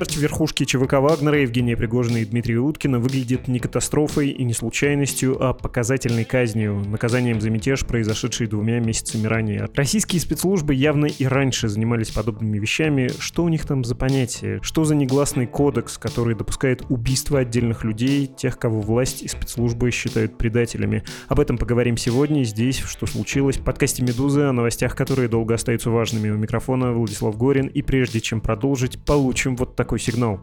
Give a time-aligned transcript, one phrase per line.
[0.00, 5.36] Смерть верхушки ЧВК Вагнера Евгения Пригожина и Дмитрия Уткина выглядит не катастрофой и не случайностью,
[5.38, 9.68] а показательной казнью, наказанием за мятеж, произошедший двумя месяцами ранее.
[9.74, 13.10] Российские спецслужбы явно и раньше занимались подобными вещами.
[13.18, 14.60] Что у них там за понятие?
[14.62, 20.38] Что за негласный кодекс, который допускает убийство отдельных людей, тех, кого власть и спецслужбы считают
[20.38, 21.04] предателями?
[21.28, 25.90] Об этом поговорим сегодня здесь, что случилось, в подкасте «Медузы», о новостях, которые долго остаются
[25.90, 26.30] важными.
[26.30, 27.66] У микрофона Владислав Горин.
[27.66, 30.40] И прежде чем продолжить, получим вот такой сигнал.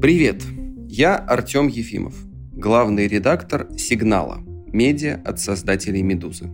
[0.00, 0.42] Привет,
[0.88, 2.14] я Артем Ефимов,
[2.52, 6.50] главный редактор «Сигнала»– медиа от создателей «Медузы».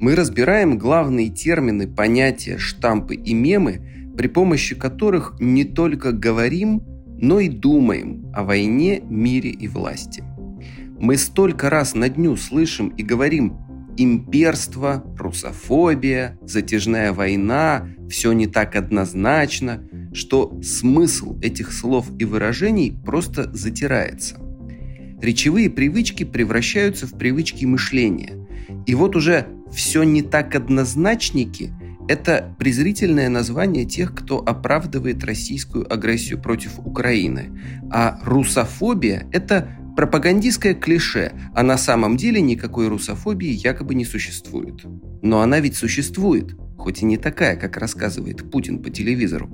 [0.00, 7.38] Мы разбираем главные термины, понятия, штампы и мемы, при помощи которых не только говорим, но
[7.38, 10.24] и думаем о войне, мире и власти.
[10.98, 13.58] Мы столько раз на дню слышим и говорим
[14.02, 23.50] имперство, русофобия, затяжная война, все не так однозначно, что смысл этих слов и выражений просто
[23.52, 24.36] затирается.
[25.20, 28.46] Речевые привычки превращаются в привычки мышления.
[28.86, 31.72] И вот уже «все не так однозначники»–
[32.08, 37.60] это презрительное название тех, кто оправдывает российскую агрессию против Украины.
[37.92, 44.84] А русофобия– это Пропагандистское клише, а на самом деле никакой русофобии якобы не существует.
[45.22, 49.50] Но она ведь существует, хоть и не такая, как рассказывает Путин по телевизору.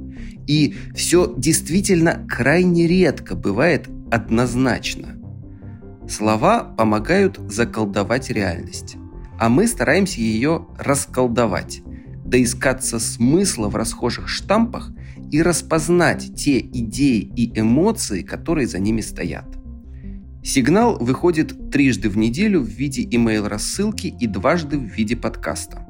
[0.46, 5.16] И все действительно крайне редко бывает однозначно.
[6.08, 8.96] Слова помогают заколдовать реальность,
[9.40, 11.82] а мы стараемся ее расколдовать,
[12.24, 14.92] доискаться смысла в расхожих штампах
[15.32, 19.55] и распознать те идеи и эмоции, которые за ними стоят.
[20.46, 25.84] Сигнал выходит трижды в неделю в виде email-рассылки и дважды в виде подкаста.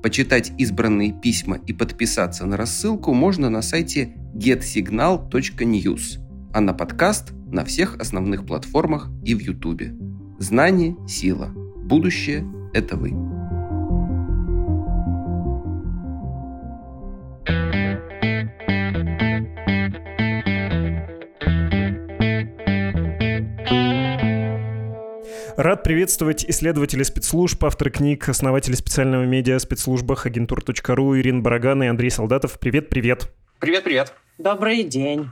[0.00, 6.20] Почитать избранные письма и подписаться на рассылку можно на сайте getsignal.news,
[6.54, 9.82] а на подкаст на всех основных платформах и в YouTube.
[10.38, 11.48] Знание– сила.
[11.76, 13.35] Будущее– это вы.
[25.56, 32.10] Рад приветствовать исследователей спецслужб, авторы книг, основатели специального медиа спецслужбах агентур.ру Ирина Бараган и Андрей
[32.10, 32.58] Солдатов.
[32.60, 33.30] Привет, привет.
[33.58, 34.12] Привет-привет.
[34.36, 35.30] Добрый день.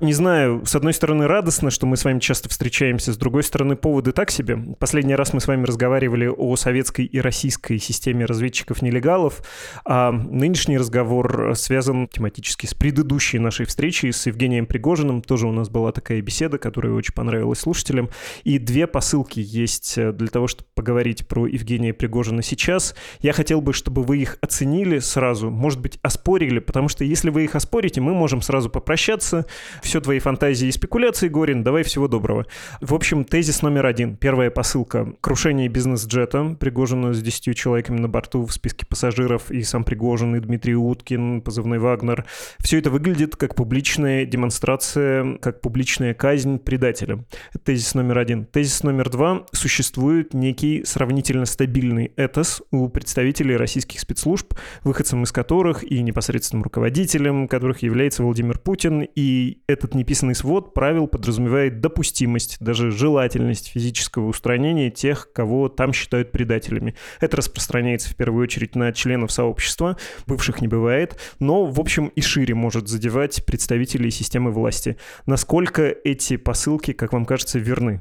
[0.00, 3.76] Не знаю, с одной стороны радостно, что мы с вами часто встречаемся, с другой стороны
[3.76, 4.58] поводы так себе.
[4.78, 9.42] Последний раз мы с вами разговаривали о советской и российской системе разведчиков-нелегалов,
[9.86, 15.22] а нынешний разговор связан тематически с предыдущей нашей встречей с Евгением Пригожиным.
[15.22, 18.10] Тоже у нас была такая беседа, которая очень понравилась слушателям.
[18.44, 22.94] И две посылки есть для того, чтобы поговорить про Евгения Пригожина сейчас.
[23.22, 27.44] Я хотел бы, чтобы вы их оценили сразу, может быть, оспорили, потому что если вы
[27.44, 29.46] их оспорите, мы можем сразу попрощаться,
[29.86, 32.46] все твои фантазии и спекуляции, Горин, давай всего доброго.
[32.80, 34.16] В общем, тезис номер один.
[34.16, 35.14] Первая посылка.
[35.20, 36.56] Крушение бизнес-джета.
[36.60, 41.40] Пригожина с 10 человеками на борту в списке пассажиров и сам Пригожин, и Дмитрий Уткин,
[41.40, 42.26] позывной Вагнер.
[42.58, 47.24] Все это выглядит как публичная демонстрация, как публичная казнь предателя.
[47.64, 48.44] Тезис номер один.
[48.44, 49.46] Тезис номер два.
[49.52, 54.54] Существует некий сравнительно стабильный этос у представителей российских спецслужб,
[54.84, 61.06] выходцем из которых и непосредственным руководителем которых является Владимир Путин, и этот неписанный свод правил
[61.06, 66.94] подразумевает допустимость, даже желательность физического устранения тех, кого там считают предателями.
[67.20, 72.20] Это распространяется в первую очередь на членов сообщества, бывших не бывает, но, в общем, и
[72.20, 74.96] шире может задевать представителей системы власти.
[75.26, 78.00] Насколько эти посылки, как вам кажется, верны?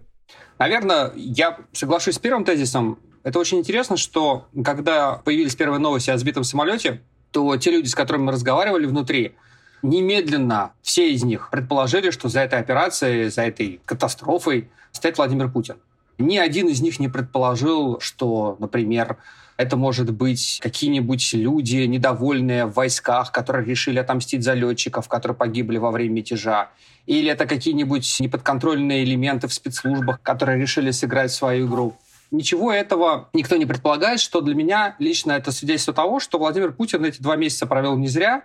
[0.58, 3.00] Наверное, я соглашусь с первым тезисом.
[3.24, 7.96] Это очень интересно, что когда появились первые новости о сбитом самолете, то те люди, с
[7.96, 9.36] которыми мы разговаривали внутри,
[9.90, 15.76] немедленно все из них предположили, что за этой операцией, за этой катастрофой стоит Владимир Путин.
[16.18, 19.18] Ни один из них не предположил, что, например,
[19.58, 25.78] это может быть какие-нибудь люди, недовольные в войсках, которые решили отомстить за летчиков, которые погибли
[25.78, 26.70] во время мятежа.
[27.06, 31.96] Или это какие-нибудь неподконтрольные элементы в спецслужбах, которые решили сыграть свою игру.
[32.32, 37.06] Ничего этого никто не предполагает, что для меня лично это свидетельство того, что Владимир Путин
[37.06, 38.44] эти два месяца провел не зря,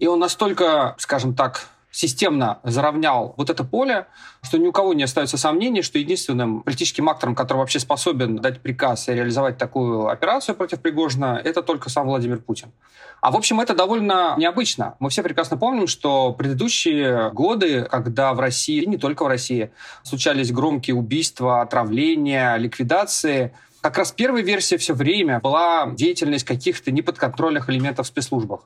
[0.00, 4.06] и он настолько, скажем так, системно заровнял вот это поле,
[4.42, 8.60] что ни у кого не остается сомнений, что единственным политическим актором, который вообще способен дать
[8.60, 12.72] приказ и реализовать такую операцию против Пригожина, это только сам Владимир Путин.
[13.20, 14.94] А в общем, это довольно необычно.
[15.00, 19.70] Мы все прекрасно помним, что предыдущие годы, когда в России, и не только в России,
[20.02, 27.70] случались громкие убийства, отравления, ликвидации– как раз первая версия все время была деятельность каких-то неподконтрольных
[27.70, 28.60] элементов в спецслужбах.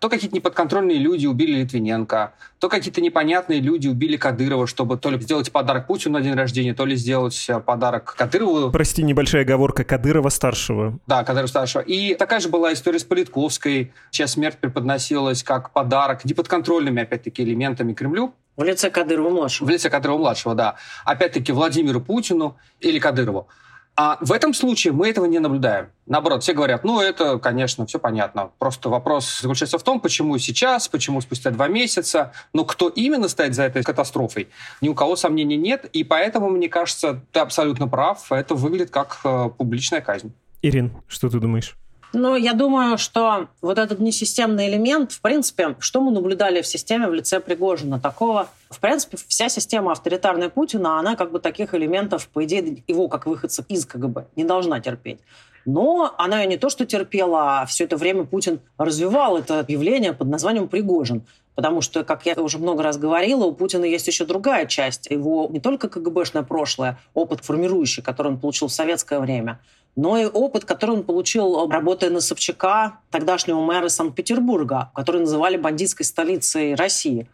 [0.00, 5.18] То какие-то неподконтрольные люди убили Литвиненко, то какие-то непонятные люди убили Кадырова, чтобы то ли
[5.20, 8.70] сделать подарок Путину на день рождения, то ли сделать э, подарок Кадырову.
[8.70, 10.98] Прости, небольшая оговорка Кадырова-старшего.
[11.06, 11.80] Да, Кадырова-старшего.
[11.82, 17.94] И такая же была история с Политковской, чья смерть преподносилась как подарок неподконтрольными, опять-таки, элементами
[17.94, 18.34] Кремлю.
[18.56, 19.66] В лице Кадырова-младшего.
[19.66, 20.76] В лице Кадырова-младшего, да.
[21.04, 23.48] Опять-таки Владимиру Путину или Кадырову.
[23.96, 25.88] А в этом случае мы этого не наблюдаем.
[26.04, 28.50] Наоборот, все говорят, ну, это, конечно, все понятно.
[28.58, 33.54] Просто вопрос заключается в том, почему сейчас, почему спустя два месяца, но кто именно стоит
[33.54, 34.48] за этой катастрофой,
[34.82, 35.86] ни у кого сомнений нет.
[35.94, 40.34] И поэтому, мне кажется, ты абсолютно прав, это выглядит как э, публичная казнь.
[40.60, 41.74] Ирин, что ты думаешь?
[42.12, 47.08] Ну, я думаю, что вот этот несистемный элемент, в принципе, что мы наблюдали в системе
[47.08, 52.28] в лице Пригожина, такого, в принципе, вся система авторитарной Путина, она как бы таких элементов,
[52.28, 55.18] по идее, его как выходца из КГБ не должна терпеть.
[55.66, 60.28] Но она не то что терпела, а все это время Путин развивал это явление под
[60.28, 61.26] названием Пригожин.
[61.56, 65.10] Потому что, как я уже много раз говорила, у Путина есть еще другая часть.
[65.10, 69.58] Его не только КГБшное прошлое, опыт формирующий, который он получил в советское время,
[69.96, 76.04] но и опыт, который он получил, работая на Собчака, тогдашнего мэра Санкт-Петербурга, который называли бандитской
[76.04, 77.28] столицей России.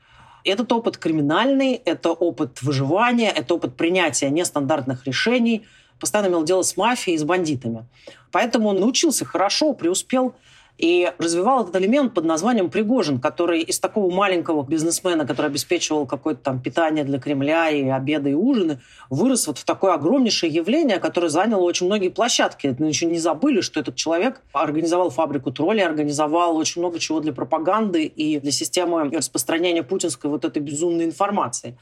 [0.45, 5.67] Этот опыт криминальный, это опыт выживания, это опыт принятия нестандартных решений,
[5.99, 7.85] постоянно имел дело с мафией и с бандитами.
[8.31, 10.35] Поэтому он научился хорошо, преуспел
[10.83, 16.43] и развивал этот элемент под названием Пригожин, который из такого маленького бизнесмена, который обеспечивал какое-то
[16.43, 21.29] там питание для Кремля и обеды и ужины, вырос вот в такое огромнейшее явление, которое
[21.29, 22.75] заняло очень многие площадки.
[22.81, 27.33] Мы еще не забыли, что этот человек организовал фабрику троллей, организовал очень много чего для
[27.33, 31.79] пропаганды и для системы распространения путинской вот этой безумной информации.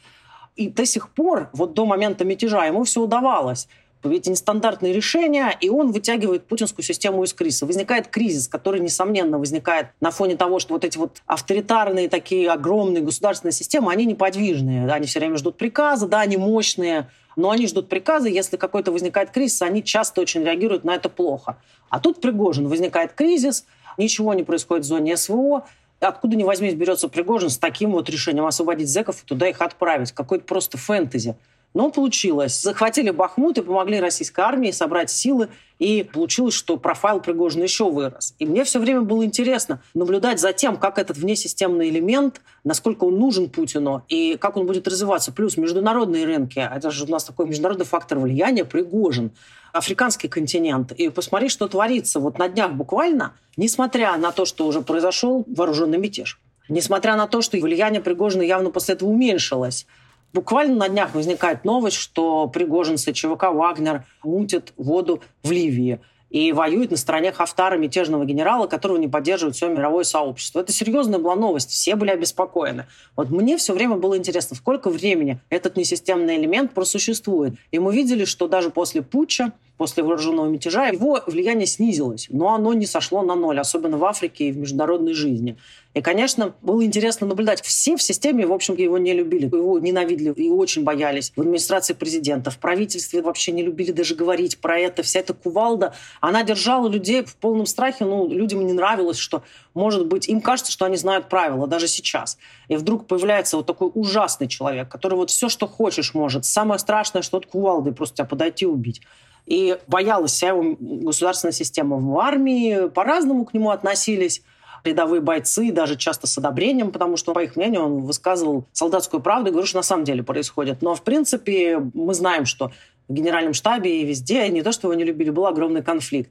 [0.56, 3.66] И до сих пор, вот до момента мятежа, ему все удавалось
[4.08, 7.66] ведь нестандартные решения, и он вытягивает путинскую систему из кризиса.
[7.66, 13.02] Возникает кризис, который, несомненно, возникает на фоне того, что вот эти вот авторитарные такие огромные
[13.02, 14.90] государственные системы, они неподвижные.
[14.90, 19.30] Они все время ждут приказа, да, они мощные, но они ждут приказа, если какой-то возникает
[19.30, 21.58] кризис, они часто очень реагируют на это плохо.
[21.88, 23.64] А тут Пригожин, возникает кризис,
[23.98, 25.66] ничего не происходит в зоне СВО,
[26.00, 30.12] откуда ни возьмись берется Пригожин с таким вот решением освободить зеков и туда их отправить.
[30.12, 31.36] Какой-то просто фэнтези.
[31.72, 32.60] Но получилось.
[32.60, 35.48] Захватили Бахмут и помогли российской армии собрать силы.
[35.78, 38.34] И получилось, что профайл Пригожина еще вырос.
[38.38, 43.18] И мне все время было интересно наблюдать за тем, как этот внесистемный элемент, насколько он
[43.18, 45.32] нужен Путину и как он будет развиваться.
[45.32, 46.58] Плюс международные рынки.
[46.58, 49.30] Это же у нас такой международный фактор влияния Пригожин
[49.72, 52.20] африканский континент, и посмотри, что творится.
[52.20, 57.42] Вот на днях буквально, несмотря на то, что уже произошел вооруженный мятеж, несмотря на то,
[57.42, 59.86] что влияние Пригожина явно после этого уменьшилось,
[60.32, 66.00] Буквально на днях возникает новость, что пригожинцы ЧВК «Вагнер» мутят воду в Ливии
[66.30, 70.60] и воюет на стороне Хафтара, мятежного генерала, которого не поддерживает все мировое сообщество.
[70.60, 72.86] Это серьезная была новость, все были обеспокоены.
[73.16, 77.54] Вот мне все время было интересно, сколько времени этот несистемный элемент просуществует.
[77.72, 82.74] И мы видели, что даже после путча, после вооруженного мятежа, его влияние снизилось, но оно
[82.74, 85.56] не сошло на ноль, особенно в Африке и в международной жизни.
[85.94, 87.62] И, конечно, было интересно наблюдать.
[87.62, 91.32] Все в системе, в общем, его не любили, его ненавидели и очень боялись.
[91.34, 95.02] В администрации президента, в правительстве вообще не любили даже говорить про это.
[95.02, 98.04] Вся эта кувалда, она держала людей в полном страхе.
[98.04, 102.36] Ну, людям не нравилось, что, может быть, им кажется, что они знают правила, даже сейчас.
[102.68, 106.44] И вдруг появляется вот такой ужасный человек, который вот все, что хочешь, может.
[106.44, 109.00] Самое страшное, что от кувалды просто тебя подойти и убить
[109.46, 114.42] и боялась вся его государственная система в армии, по-разному к нему относились
[114.84, 119.48] рядовые бойцы, даже часто с одобрением, потому что, по их мнению, он высказывал солдатскую правду
[119.48, 120.82] и говорил, что на самом деле происходит.
[120.82, 122.72] Но, в принципе, мы знаем, что
[123.08, 126.30] в генеральном штабе и везде, не то, что его не любили, был огромный конфликт.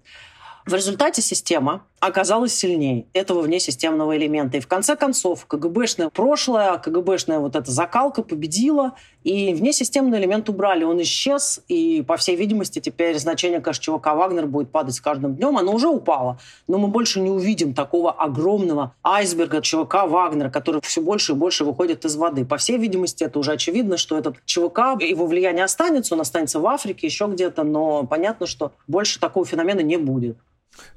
[0.65, 4.57] В результате система оказалась сильнее этого внесистемного элемента.
[4.57, 10.83] И в конце концов КГБшное прошлое, КГБшная вот эта закалка победила, и внесистемный элемент убрали.
[10.83, 15.35] Он исчез, и, по всей видимости, теперь значение, конечно, ЧВК «Вагнер» будет падать с каждым
[15.35, 15.57] днем.
[15.57, 21.01] Оно уже упало, но мы больше не увидим такого огромного айсберга ЧВК «Вагнер», который все
[21.01, 22.45] больше и больше выходит из воды.
[22.45, 26.67] По всей видимости, это уже очевидно, что этот ЧВК, его влияние останется, он останется в
[26.67, 30.37] Африке, еще где-то, но понятно, что больше такого феномена не будет.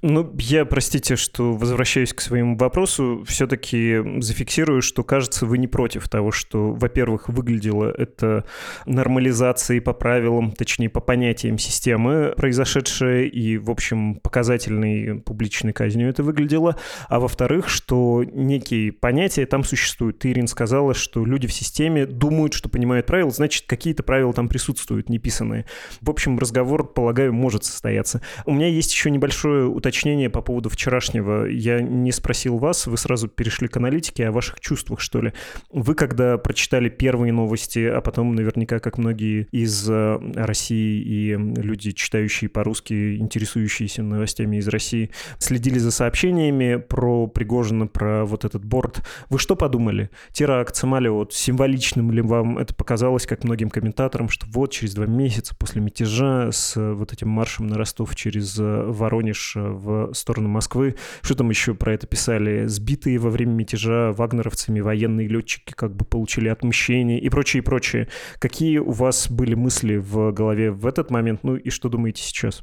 [0.03, 6.09] Ну, я, простите, что возвращаюсь к своему вопросу, все-таки зафиксирую, что, кажется, вы не против
[6.09, 8.45] того, что, во-первых, выглядело это
[8.87, 16.23] нормализацией по правилам, точнее, по понятиям системы произошедшее, и, в общем, показательной публичной казнью это
[16.23, 16.77] выглядело,
[17.09, 20.25] а во-вторых, что некие понятия там существуют.
[20.27, 25.09] Ирин, сказала, что люди в системе думают, что понимают правила, значит, какие-то правила там присутствуют,
[25.09, 25.67] неписанные.
[26.01, 28.23] В общем, разговор, полагаю, может состояться.
[28.47, 31.47] У меня есть еще небольшое уточнение по поводу вчерашнего.
[31.47, 35.33] Я не спросил вас, вы сразу перешли к аналитике, о ваших чувствах, что ли.
[35.71, 41.93] Вы, когда прочитали первые новости, а потом наверняка, как многие из э, России и люди,
[41.93, 49.03] читающие по-русски, интересующиеся новостями из России, следили за сообщениями про Пригожина, про вот этот борт,
[49.29, 50.11] вы что подумали?
[50.33, 55.55] Теракт, самолет, символичным ли вам это показалось, как многим комментаторам, что вот через два месяца
[55.57, 60.97] после мятежа с вот этим маршем на Ростов через э, Воронеж в сторону Москвы.
[61.23, 62.67] Что там еще про это писали?
[62.67, 68.09] Сбитые во время мятежа вагнеровцами военные летчики как бы получили отмщение и прочее, и прочее.
[68.39, 71.45] Какие у вас были мысли в голове в этот момент?
[71.45, 72.63] Ну и что думаете сейчас?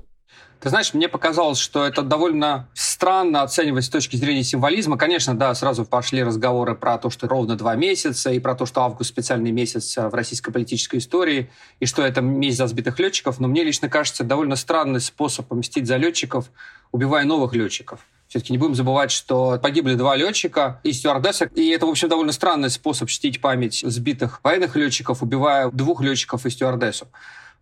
[0.60, 4.98] Ты знаешь, мне показалось, что это довольно странно оценивать с точки зрения символизма.
[4.98, 8.82] Конечно, да, сразу пошли разговоры про то, что ровно два месяца, и про то, что
[8.82, 11.50] август специальный месяц в российской политической истории,
[11.80, 13.40] и что это месяц за сбитых летчиков.
[13.40, 16.52] Но мне лично кажется, довольно странный способ помстить за летчиков,
[16.92, 18.02] убивая новых летчиков.
[18.28, 21.46] Все-таки не будем забывать, что погибли два летчика и стюардесса.
[21.56, 26.46] И это, в общем, довольно странный способ чтить память сбитых военных летчиков, убивая двух летчиков
[26.46, 27.08] и стюардессу.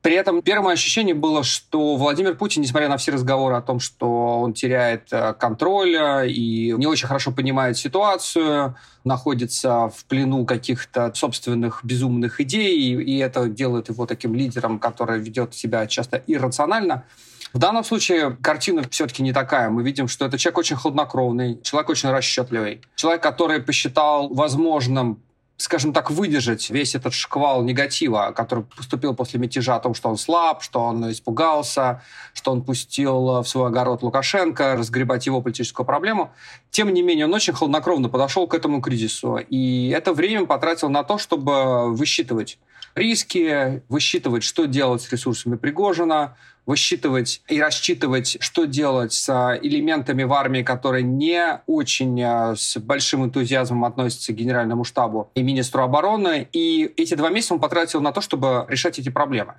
[0.01, 4.39] При этом первое ощущение было, что Владимир Путин, несмотря на все разговоры о том, что
[4.39, 11.11] он теряет э, контроль э, и не очень хорошо понимает ситуацию, находится в плену каких-то
[11.13, 17.03] собственных безумных идей, и это делает его таким лидером, который ведет себя часто иррационально,
[17.53, 19.69] в данном случае картина все-таки не такая.
[19.69, 25.21] Мы видим, что это человек очень хладнокровный, человек очень расчетливый, человек, который посчитал возможным
[25.57, 30.17] скажем так, выдержать весь этот шквал негатива, который поступил после мятежа о том, что он
[30.17, 36.31] слаб, что он испугался, что он пустил в свой огород Лукашенко, разгребать его политическую проблему.
[36.69, 39.37] Тем не менее, он очень хладнокровно подошел к этому кризису.
[39.37, 42.59] И это время потратил на то, чтобы высчитывать
[42.93, 46.35] риски, высчитывать, что делать с ресурсами Пригожина,
[46.67, 52.77] высчитывать и рассчитывать, что делать с а, элементами в армии, которые не очень а, с
[52.77, 56.47] большим энтузиазмом относятся к генеральному штабу и министру обороны.
[56.51, 59.55] И эти два месяца он потратил на то, чтобы решать эти проблемы.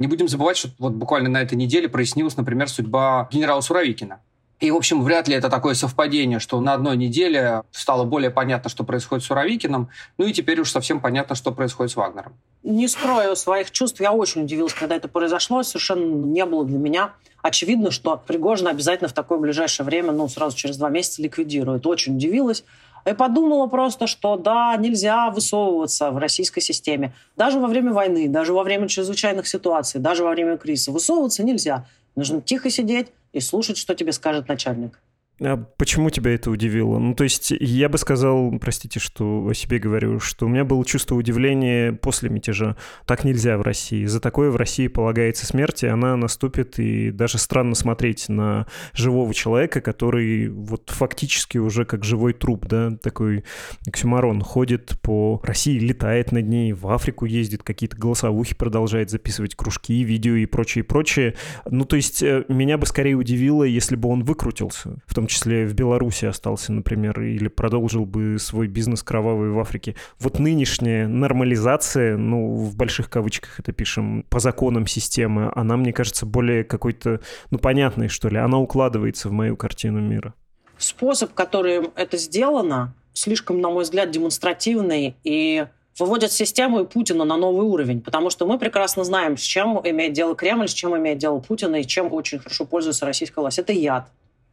[0.00, 4.20] Не будем забывать, что вот буквально на этой неделе прояснилась, например, судьба генерала Суровикина.
[4.60, 8.68] И, в общем, вряд ли это такое совпадение, что на одной неделе стало более понятно,
[8.68, 9.88] что происходит с Суровикиным,
[10.18, 12.34] ну и теперь уж совсем понятно, что происходит с Вагнером.
[12.64, 17.12] Не скрою своих чувств, я очень удивилась, когда это произошло, совершенно не было для меня.
[17.40, 21.86] Очевидно, что Пригожин обязательно в такое ближайшее время, ну, сразу через два месяца ликвидирует.
[21.86, 22.64] Очень удивилась.
[23.08, 27.14] И подумала просто, что да, нельзя высовываться в российской системе.
[27.36, 30.90] Даже во время войны, даже во время чрезвычайных ситуаций, даже во время кризиса.
[30.90, 31.86] Высовываться нельзя.
[32.18, 34.98] Нужно тихо сидеть, и слушать, что тебе скажет начальник.
[35.40, 36.98] А почему тебя это удивило?
[36.98, 40.84] Ну, то есть я бы сказал, простите, что о себе говорю, что у меня было
[40.84, 42.76] чувство удивления после мятежа.
[43.06, 44.04] Так нельзя в России.
[44.06, 49.32] За такое в России полагается смерть, и она наступит, и даже странно смотреть на живого
[49.32, 53.44] человека, который вот фактически уже как живой труп, да, такой
[53.86, 60.02] оксюмарон, ходит по России, летает над ней, в Африку ездит, какие-то голосовухи продолжает записывать, кружки,
[60.02, 61.34] видео и прочее, прочее.
[61.70, 65.66] Ну, то есть э, меня бы скорее удивило, если бы он выкрутился, в том числе
[65.66, 69.94] в Беларуси остался, например, или продолжил бы свой бизнес кровавый в Африке.
[70.18, 76.26] Вот нынешняя нормализация, ну, в больших кавычках это пишем, по законам системы, она, мне кажется,
[76.26, 77.20] более какой-то,
[77.50, 78.38] ну, понятной, что ли.
[78.38, 80.34] Она укладывается в мою картину мира.
[80.76, 85.66] Способ, которым это сделано, слишком, на мой взгляд, демонстративный и
[85.98, 90.12] выводят систему и Путина на новый уровень, потому что мы прекрасно знаем, с чем имеет
[90.12, 93.58] дело Кремль, с чем имеет дело Путин и чем очень хорошо пользуется российская власть.
[93.58, 94.08] Это яд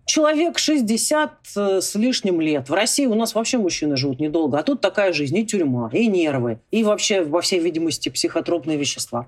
[0.06, 2.70] человек 60 э, с лишним лет.
[2.70, 6.08] В России у нас вообще мужчины живут недолго, а тут такая жизнь, и тюрьма, и
[6.08, 9.28] нервы, и вообще, во всей видимости, психотропные вещества.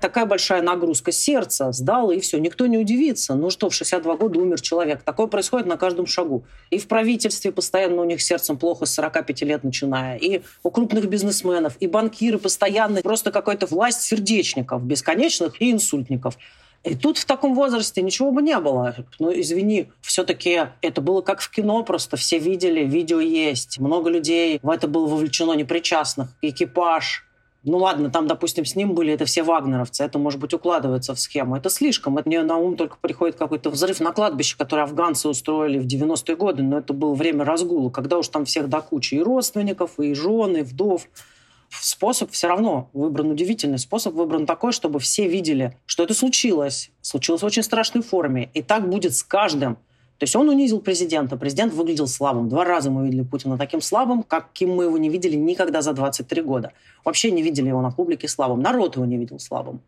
[0.00, 2.38] Такая большая нагрузка сердца сдала, и все.
[2.38, 3.34] Никто не удивится.
[3.34, 5.02] Ну что, в 62 года умер человек.
[5.02, 6.44] Такое происходит на каждом шагу.
[6.70, 10.18] И в правительстве постоянно у них сердцем плохо с 45 лет начиная.
[10.18, 13.00] И у крупных бизнесменов, и банкиры постоянно.
[13.00, 16.36] Просто какая-то власть сердечников бесконечных и инсультников.
[16.86, 18.94] И тут в таком возрасте ничего бы не было.
[19.18, 23.80] Ну, извини, все-таки это было как в кино, просто все видели, видео есть.
[23.80, 26.28] Много людей в это было вовлечено непричастных.
[26.42, 27.24] Экипаж,
[27.64, 31.18] ну ладно, там, допустим, с ним были это все вагнеровцы, это, может быть, укладывается в
[31.18, 31.56] схему.
[31.56, 32.18] Это слишком.
[32.18, 36.36] Это мне на ум только приходит какой-то взрыв на кладбище, который афганцы устроили в 90-е
[36.36, 40.14] годы, но это было время разгула, когда уж там всех до кучи и родственников, и
[40.14, 41.08] жены, и вдов.
[41.70, 43.78] Способ все равно выбран удивительный.
[43.78, 46.90] Способ выбран такой, чтобы все видели, что это случилось.
[47.00, 48.50] Случилось в очень страшной форме.
[48.54, 49.76] И так будет с каждым.
[50.18, 52.48] То есть он унизил президента, президент выглядел слабым.
[52.48, 56.42] Два раза мы видели Путина таким слабым, каким мы его не видели никогда за 23
[56.42, 56.72] года.
[57.04, 58.60] Вообще не видели его на публике слабым.
[58.60, 59.80] Народ его не видел слабым.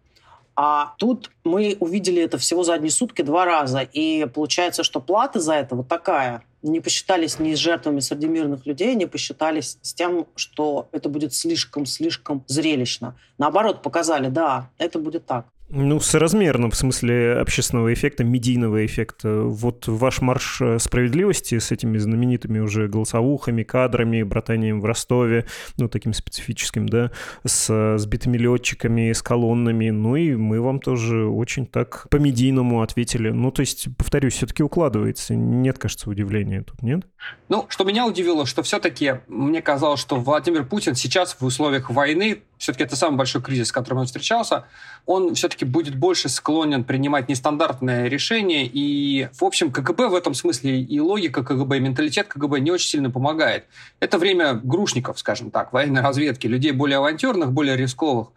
[0.55, 3.81] А тут мы увидели это всего за одни сутки два раза.
[3.81, 6.43] И получается, что плата за это вот такая.
[6.63, 11.33] Не посчитались ни с жертвами среди мирных людей, не посчитались с тем, что это будет
[11.33, 13.17] слишком-слишком зрелищно.
[13.39, 15.47] Наоборот, показали, да, это будет так.
[15.71, 19.43] Ну, соразмерно, в смысле общественного эффекта, медийного эффекта.
[19.43, 25.47] Вот ваш марш э, справедливости с этими знаменитыми уже голосовухами, кадрами, братанием в Ростове,
[25.77, 27.11] ну, таким специфическим, да,
[27.45, 29.91] с сбитыми летчиками, с колоннами.
[29.91, 33.29] Ну, и мы вам тоже очень так по-медийному ответили.
[33.29, 35.35] Ну, то есть, повторюсь, все-таки укладывается.
[35.35, 37.03] Нет, кажется, удивления тут, нет?
[37.51, 42.43] Ну, что меня удивило, что все-таки мне казалось, что Владимир Путин сейчас в условиях войны
[42.59, 44.65] все-таки это самый большой кризис, с которым он встречался,
[45.07, 48.67] он все-таки будет больше склонен принимать нестандартные решения.
[48.67, 52.89] И, в общем, КГБ в этом смысле и логика КГБ, и менталитет КГБ не очень
[52.89, 53.65] сильно помогает.
[54.01, 58.29] Это время грушников, скажем так, военной разведки, людей более авантюрных, более рисковых.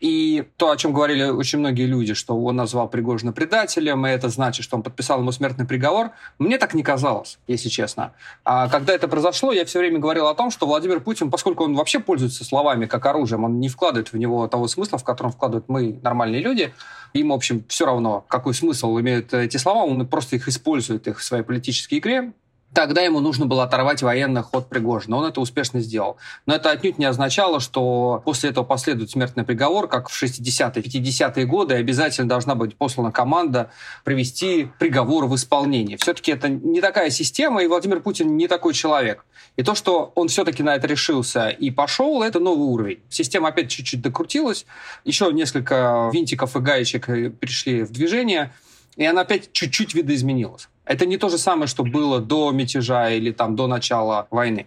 [0.00, 4.28] И то, о чем говорили очень многие люди, что он назвал Пригожина предателем, и это
[4.28, 8.12] значит, что он подписал ему смертный приговор, мне так не казалось, если честно.
[8.44, 11.74] А когда это произошло, я все время говорил о том, что Владимир Путин, поскольку он
[11.74, 15.68] вообще пользуется словами как оружием, он не вкладывает в него того смысла, в котором вкладывают
[15.68, 16.74] мы, нормальные люди,
[17.12, 21.20] им, в общем, все равно, какой смысл имеют эти слова, он просто их использует их
[21.20, 22.32] в своей политической игре,
[22.74, 25.16] Тогда ему нужно было оторвать военных от Пригожина.
[25.18, 26.16] Он это успешно сделал.
[26.44, 31.46] Но это отнюдь не означало, что после этого последует смертный приговор, как в 60-е, 50-е
[31.46, 33.70] годы, обязательно должна быть послана команда
[34.02, 35.96] привести приговор в исполнение.
[35.98, 39.24] Все-таки это не такая система, и Владимир Путин не такой человек.
[39.56, 42.98] И то, что он все-таки на это решился и пошел, это новый уровень.
[43.08, 44.66] Система опять чуть-чуть докрутилась,
[45.04, 47.06] еще несколько винтиков и гаечек
[47.38, 48.52] пришли в движение,
[48.96, 50.68] и она опять чуть-чуть видоизменилась.
[50.84, 54.66] Это не то же самое, что было до мятежа или там до начала войны.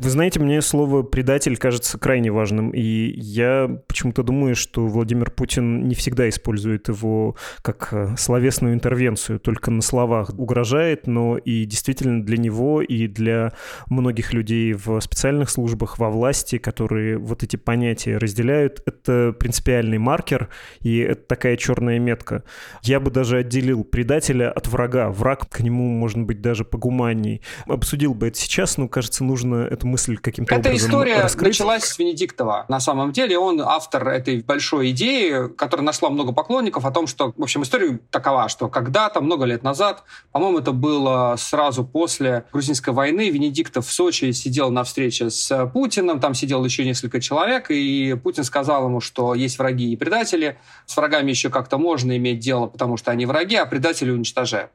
[0.00, 5.88] Вы знаете, мне слово «предатель» кажется крайне важным, и я почему-то думаю, что Владимир Путин
[5.88, 12.22] не всегда использует его как э, словесную интервенцию, только на словах угрожает, но и действительно
[12.22, 13.52] для него и для
[13.88, 20.48] многих людей в специальных службах, во власти, которые вот эти понятия разделяют, это принципиальный маркер,
[20.80, 22.44] и это такая черная метка.
[22.82, 25.10] Я бы даже отделил предателя от врага.
[25.10, 27.42] Враг к нему, может быть, даже погуманней.
[27.66, 31.48] Обсудил бы это сейчас, но, кажется, нужно эту мысль каким-то Эта образом история раскрыть?
[31.48, 32.66] началась с Венедиктова.
[32.68, 37.32] На самом деле он автор этой большой идеи, которая нашла много поклонников о том, что,
[37.36, 42.92] в общем, история такова, что когда-то, много лет назад, по-моему, это было сразу после грузинской
[42.92, 48.14] войны, Венедиктов в Сочи сидел на встрече с Путиным, там сидел еще несколько человек, и
[48.22, 52.66] Путин сказал ему, что есть враги и предатели, с врагами еще как-то можно иметь дело,
[52.66, 54.70] потому что они враги, а предатели уничтожают.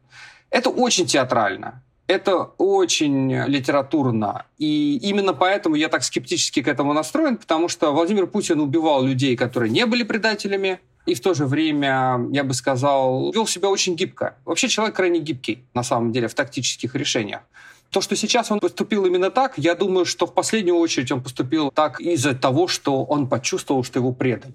[0.50, 1.84] Это очень театрально.
[2.08, 4.46] Это очень литературно.
[4.58, 9.36] И именно поэтому я так скептически к этому настроен, потому что Владимир Путин убивал людей,
[9.36, 13.96] которые не были предателями, и в то же время, я бы сказал, вел себя очень
[13.96, 14.36] гибко.
[14.46, 17.42] Вообще человек крайне гибкий, на самом деле, в тактических решениях.
[17.90, 21.72] То, что сейчас он поступил именно так, я думаю, что в последнюю очередь он поступил
[21.72, 24.54] так из-за того, что он почувствовал, что его предали.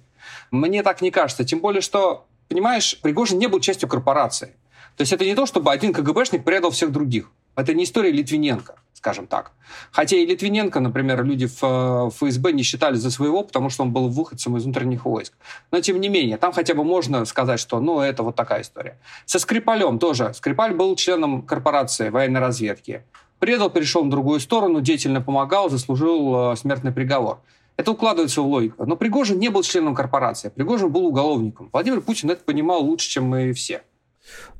[0.50, 1.44] Мне так не кажется.
[1.44, 4.54] Тем более, что, понимаешь, Пригожин не был частью корпорации.
[4.96, 7.30] То есть это не то, чтобы один КГБшник предал всех других.
[7.54, 9.52] Это не история Литвиненко, скажем так.
[9.90, 13.92] Хотя и Литвиненко, например, люди в э, ФСБ не считали за своего, потому что он
[13.92, 15.34] был выходцем из внутренних войск.
[15.70, 18.98] Но тем не менее, там хотя бы можно сказать, что ну это вот такая история.
[19.26, 20.32] Со Скрипалем тоже.
[20.34, 23.04] Скрипаль был членом корпорации военной разведки.
[23.38, 27.40] Предал, перешел на другую сторону, деятельно помогал, заслужил э, смертный приговор.
[27.76, 28.86] Это укладывается в логику.
[28.86, 30.50] Но Пригожин не был членом корпорации.
[30.50, 31.68] Пригожин был уголовником.
[31.72, 33.82] Владимир Путин это понимал лучше, чем мы все.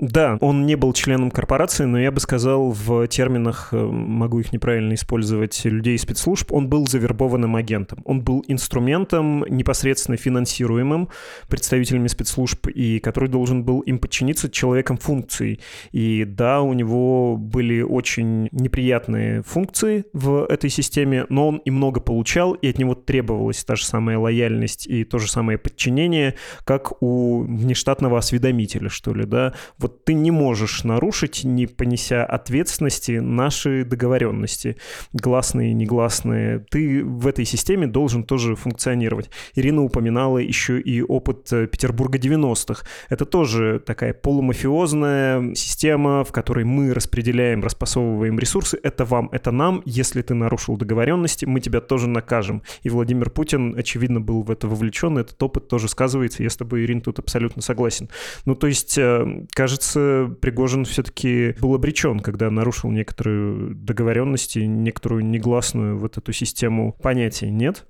[0.00, 4.52] Да, он не был членом корпорации, но я бы сказал в терминах, э, могу их
[4.52, 8.00] неправильно использовать, людей спецслужб, он был завербованным агентом.
[8.04, 11.08] Он был инструментом, непосредственно финансируемым
[11.48, 15.60] представителями спецслужб, и который должен был им подчиниться человеком функций.
[15.92, 22.00] И да, у него были очень неприятные функции в этой системе, но он и много
[22.00, 27.00] получал, и от него требовалась та же самая лояльность и то же самое подчинение, как
[27.00, 29.51] у внештатного осведомителя, что ли, да.
[29.78, 34.76] Вот ты не можешь нарушить, не понеся ответственности, наши договоренности,
[35.12, 36.64] гласные, негласные.
[36.70, 39.30] Ты в этой системе должен тоже функционировать.
[39.54, 42.84] Ирина упоминала еще и опыт э, Петербурга 90-х.
[43.08, 48.78] Это тоже такая полумафиозная система, в которой мы распределяем, распасовываем ресурсы.
[48.82, 49.82] Это вам, это нам.
[49.84, 52.62] Если ты нарушил договоренности, мы тебя тоже накажем.
[52.82, 55.18] И Владимир Путин, очевидно, был в это вовлечен.
[55.18, 56.42] Этот опыт тоже сказывается.
[56.42, 58.08] Я с тобой, Ирин, тут абсолютно согласен.
[58.44, 65.98] Ну, то есть, э, кажется, Пригожин все-таки был обречен, когда нарушил некоторые договоренности, некоторую негласную
[65.98, 67.86] вот эту систему понятий, нет?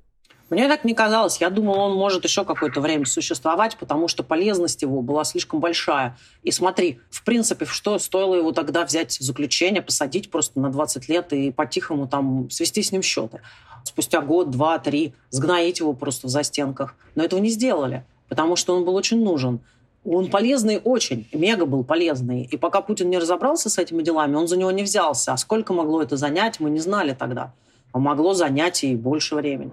[0.53, 1.41] Мне так не казалось.
[1.41, 6.19] Я думала, он может еще какое-то время существовать, потому что полезность его была слишком большая.
[6.43, 11.09] И смотри, в принципе, что стоило его тогда взять в заключение, посадить просто на 20
[11.09, 13.41] лет и по-тихому там свести с ним счеты.
[13.85, 16.97] Спустя год, два, три сгноить его просто в застенках.
[17.15, 19.61] Но этого не сделали, потому что он был очень нужен.
[20.05, 22.49] Он полезный очень, мега был полезный.
[22.51, 25.33] И пока Путин не разобрался с этими делами, он за него не взялся.
[25.33, 27.55] А сколько могло это занять, мы не знали тогда.
[27.93, 29.73] А могло занять и больше времени.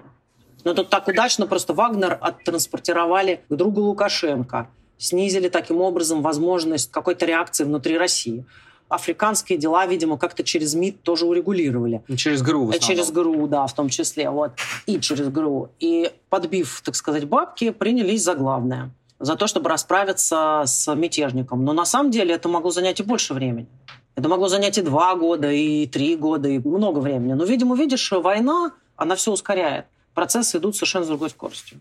[0.64, 4.70] Но тут так удачно просто Вагнер оттранспортировали к другу Лукашенко.
[4.98, 8.46] Снизили таким образом возможность какой-то реакции внутри России.
[8.90, 12.04] Африканские дела, видимо, как-то через МИД тоже урегулировали.
[12.18, 14.30] Через ГРУ Через ГРУ, да, в том числе.
[14.30, 14.52] Вот.
[14.86, 15.72] И через ГРУ.
[15.80, 18.92] И подбив, так сказать, бабки, принялись за главное.
[19.20, 21.66] За то, чтобы расправиться с мятежником.
[21.66, 23.68] Но на самом деле это могло занять и больше времени.
[24.16, 27.34] Это могло занять и два года, и три года, и много времени.
[27.34, 29.86] Но, видимо, видишь, война, она все ускоряет
[30.20, 31.80] процессы идут совершенно с другой скоростью.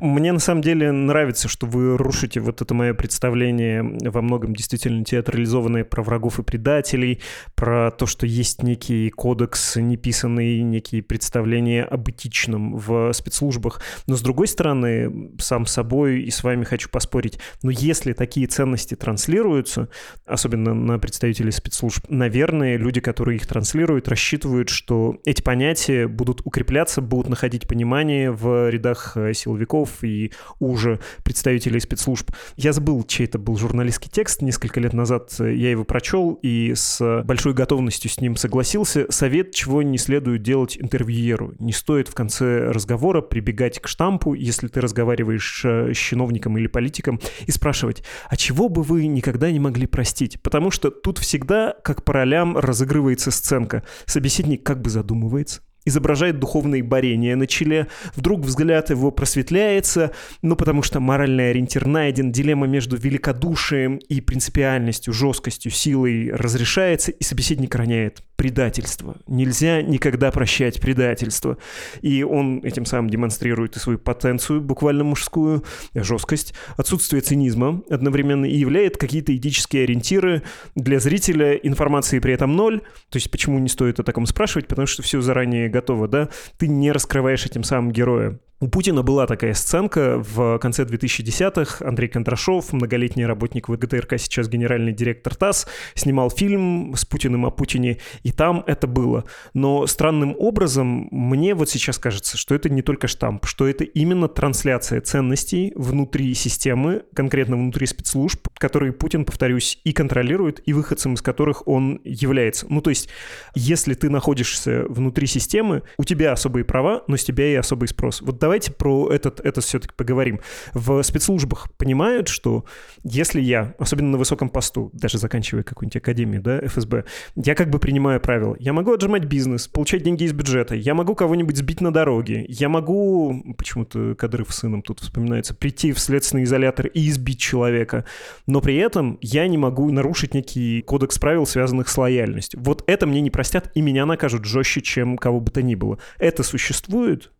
[0.00, 5.04] Мне на самом деле нравится, что вы рушите вот это мое представление во многом действительно
[5.04, 7.20] театрализованное про врагов и предателей,
[7.54, 13.80] про то, что есть некий кодекс неписанный, некие представления об этичном в спецслужбах.
[14.06, 18.94] Но с другой стороны, сам собой и с вами хочу поспорить, но если такие ценности
[18.94, 19.88] транслируются,
[20.24, 27.00] особенно на представителей спецслужб, наверное, люди, которые их транслируют, рассчитывают, что эти понятия будут укрепляться,
[27.00, 32.30] будут находить понимание в рядах силовиков силовиков и уже представителей спецслужб.
[32.56, 34.42] Я забыл, чей это был журналистский текст.
[34.42, 39.06] Несколько лет назад я его прочел и с большой готовностью с ним согласился.
[39.10, 41.54] Совет, чего не следует делать интервьюеру.
[41.58, 46.66] Не стоит в конце разговора прибегать к штампу, если ты разговариваешь э, с чиновником или
[46.66, 50.40] политиком, и спрашивать, а чего бы вы никогда не могли простить?
[50.42, 53.82] Потому что тут всегда, как по ролям, разыгрывается сценка.
[54.06, 60.82] Собеседник как бы задумывается, изображает духовные борения на челе, вдруг взгляд его просветляется, ну потому
[60.82, 68.22] что моральный ориентир найден, дилемма между великодушием и принципиальностью, жесткостью, силой разрешается, и собеседник роняет
[68.36, 69.16] предательство.
[69.26, 71.56] Нельзя никогда прощать предательство.
[72.02, 78.56] И он этим самым демонстрирует и свою потенцию, буквально мужскую, жесткость, отсутствие цинизма одновременно и
[78.56, 80.42] являет какие-то этические ориентиры
[80.74, 82.80] для зрителя, информации при этом ноль.
[83.10, 84.66] То есть почему не стоит о таком спрашивать?
[84.66, 86.28] Потому что все заранее готово, да?
[86.56, 88.38] Ты не раскрываешь этим самым героя.
[88.64, 91.86] У Путина была такая сценка в конце 2010-х.
[91.86, 97.98] Андрей Кондрашов, многолетний работник ВГТРК, сейчас генеральный директор ТАСС, снимал фильм с Путиным о Путине,
[98.22, 99.24] и там это было.
[99.52, 104.28] Но странным образом мне вот сейчас кажется, что это не только штамп, что это именно
[104.28, 111.20] трансляция ценностей внутри системы, конкретно внутри спецслужб, которые Путин, повторюсь, и контролирует, и выходцем из
[111.20, 112.64] которых он является.
[112.70, 113.10] Ну, то есть,
[113.54, 118.22] если ты находишься внутри системы, у тебя особые права, но с тебя и особый спрос.
[118.22, 120.38] Вот давайте про этот, это все-таки поговорим.
[120.74, 122.64] В спецслужбах понимают, что
[123.02, 127.80] если я, особенно на высоком посту, даже заканчивая какую-нибудь академию, да, ФСБ, я как бы
[127.80, 128.54] принимаю правила.
[128.60, 132.68] Я могу отжимать бизнес, получать деньги из бюджета, я могу кого-нибудь сбить на дороге, я
[132.68, 138.04] могу, почему-то Кадыров с сыном тут вспоминается, прийти в следственный изолятор и избить человека,
[138.46, 142.60] но при этом я не могу нарушить некий кодекс правил, связанных с лояльностью.
[142.62, 145.98] Вот это мне не простят, и меня накажут жестче, чем кого бы то ни было.
[146.20, 147.32] Это существует?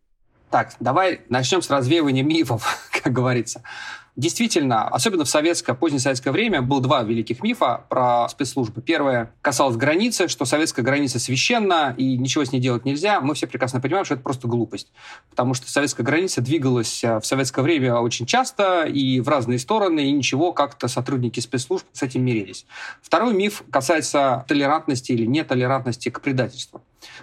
[0.55, 3.64] Так, давай начнем с развеивания мифов, как говорится.
[4.14, 8.81] Действительно, особенно в советское, позднесоветское время, было два великих мифа про спецслужбы.
[8.81, 13.21] Первое касалось границы, что советская граница священна и ничего с ней делать нельзя.
[13.21, 14.93] Мы все прекрасно понимаем, что это просто глупость.
[15.29, 20.05] Потому что советская граница двигалась э, в советское время очень часто и в разные стороны,
[20.05, 22.64] и ничего, как-то сотрудники спецслужб с этим мирились.
[23.03, 26.81] Второй миф касается толерантности или нетолерантности к предательству.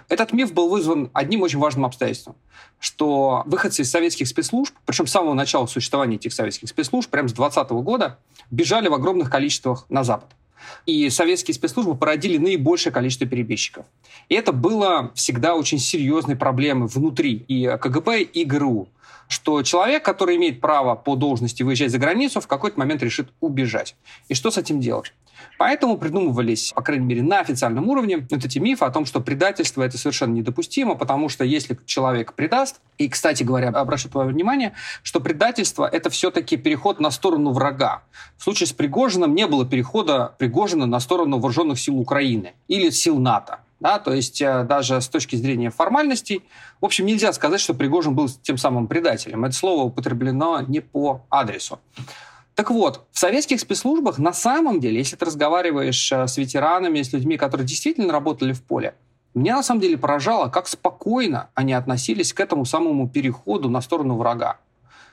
[0.08, 2.36] Этот миф был вызван одним очень важным обстоятельством,
[2.78, 7.32] что выходцы из советских спецслужб, причем с самого начала существования этих советских спецслужб, прямо с
[7.32, 8.18] 20 -го года,
[8.50, 10.30] бежали в огромных количествах на Запад.
[10.86, 13.86] И советские спецслужбы породили наибольшее количество перебежчиков.
[14.28, 18.88] И это было всегда очень серьезной проблемой внутри и КГБ, и ГРУ.
[19.32, 23.96] Что человек, который имеет право по должности выезжать за границу, в какой-то момент решит убежать.
[24.28, 25.12] И что с этим делать?
[25.58, 29.82] Поэтому придумывались, по крайней мере, на официальном уровне вот эти мифы о том, что предательство
[29.82, 35.20] это совершенно недопустимо, потому что если человек предаст, и, кстати говоря, обращу твое внимание, что
[35.20, 38.02] предательство это все-таки переход на сторону врага.
[38.36, 43.18] В случае с Пригожиным не было перехода Пригожина на сторону вооруженных сил Украины или сил
[43.18, 43.60] НАТО.
[43.82, 46.44] Да, то есть э, даже с точки зрения формальностей,
[46.80, 49.44] в общем, нельзя сказать, что Пригожин был тем самым предателем.
[49.44, 51.80] Это слово употреблено не по адресу.
[52.54, 57.12] Так вот, в советских спецслужбах на самом деле, если ты разговариваешь э, с ветеранами, с
[57.12, 58.94] людьми, которые действительно работали в поле,
[59.34, 64.16] меня на самом деле поражало, как спокойно они относились к этому самому переходу на сторону
[64.16, 64.58] врага.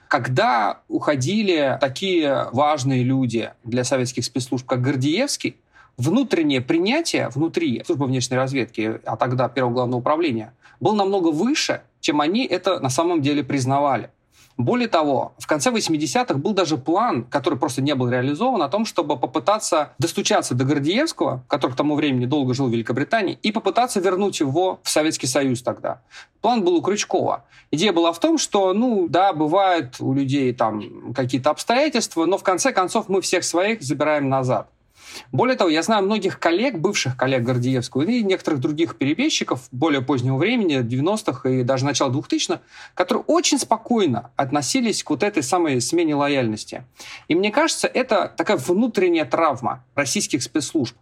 [0.10, 5.56] Когда уходили такие важные люди для советских спецслужб, как Гордеевский,
[6.00, 12.22] внутреннее принятие внутри службы внешней разведки, а тогда Первого главного управления, было намного выше, чем
[12.22, 14.10] они это на самом деле признавали.
[14.58, 18.86] Более того, в конце 80-х был даже план, который просто не был реализован, о том,
[18.86, 24.02] чтобы попытаться достучаться до Гордеевского, который к тому времени долго жил в Великобритании, и попытаться
[24.02, 26.02] вернуть его в Советский Союз тогда.
[26.42, 27.46] План был у Крючкова.
[27.72, 32.44] Идея была в том, что, ну, да, бывают у людей там какие-то обстоятельства, но в
[32.44, 34.70] конце концов мы всех своих забираем назад.
[35.32, 40.38] Более того, я знаю многих коллег, бывших коллег Гордеевского и некоторых других перебежчиков более позднего
[40.38, 42.62] времени, 90-х и даже начала 2000-х,
[42.94, 46.84] которые очень спокойно относились к вот этой самой смене лояльности.
[47.28, 50.96] И мне кажется, это такая внутренняя травма российских спецслужб.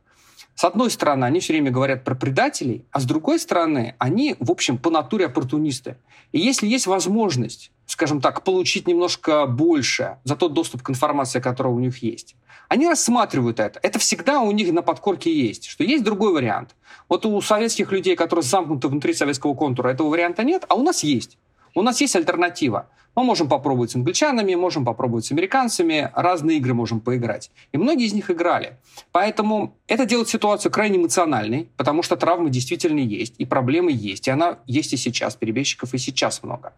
[0.57, 4.49] С одной стороны, они все время говорят про предателей, а с другой стороны, они, в
[4.49, 5.97] общем, по натуре оппортунисты.
[6.31, 11.71] И если есть возможность, скажем так, получить немножко больше за тот доступ к информации, которая
[11.71, 12.35] у них есть,
[12.67, 13.79] они рассматривают это.
[13.81, 16.75] Это всегда у них на подкорке есть, что есть другой вариант.
[17.09, 21.03] Вот у советских людей, которые замкнуты внутри советского контура, этого варианта нет, а у нас
[21.03, 21.37] есть.
[21.75, 22.89] У нас есть альтернатива.
[23.17, 27.49] Мы можем попробовать с англичанами, можем попробовать с американцами, разные игры можем поиграть.
[27.71, 28.77] И многие из них играли.
[29.11, 34.27] Поэтому это делает ситуацию крайне эмоциональной, потому что травмы действительно есть, и проблемы есть.
[34.27, 36.73] И она есть и сейчас, перебежчиков и сейчас много.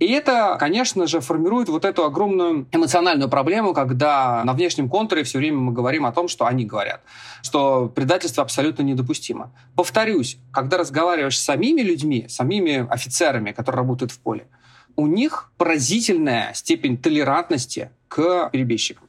[0.00, 5.38] И это, конечно же, формирует вот эту огромную эмоциональную проблему, когда на внешнем контуре все
[5.38, 7.00] время мы говорим о том, что они говорят,
[7.42, 9.52] что предательство абсолютно недопустимо.
[9.76, 14.48] Повторюсь, когда разговариваешь с самими людьми, самими офицерами, которые работают в поле,
[14.96, 19.06] у них поразительная степень толерантности к перебежчикам.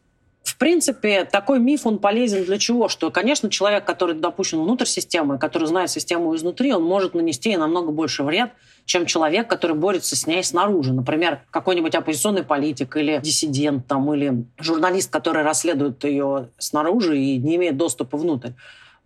[0.48, 2.88] В принципе, такой миф, он полезен для чего?
[2.88, 7.58] Что, конечно, человек, который допущен внутрь системы, который знает систему изнутри, он может нанести ей
[7.58, 8.52] намного больше вред,
[8.86, 10.94] чем человек, который борется с ней снаружи.
[10.94, 17.58] Например, какой-нибудь оппозиционный политик или диссидент, там, или журналист, который расследует ее снаружи и не
[17.58, 18.52] имеет доступа внутрь.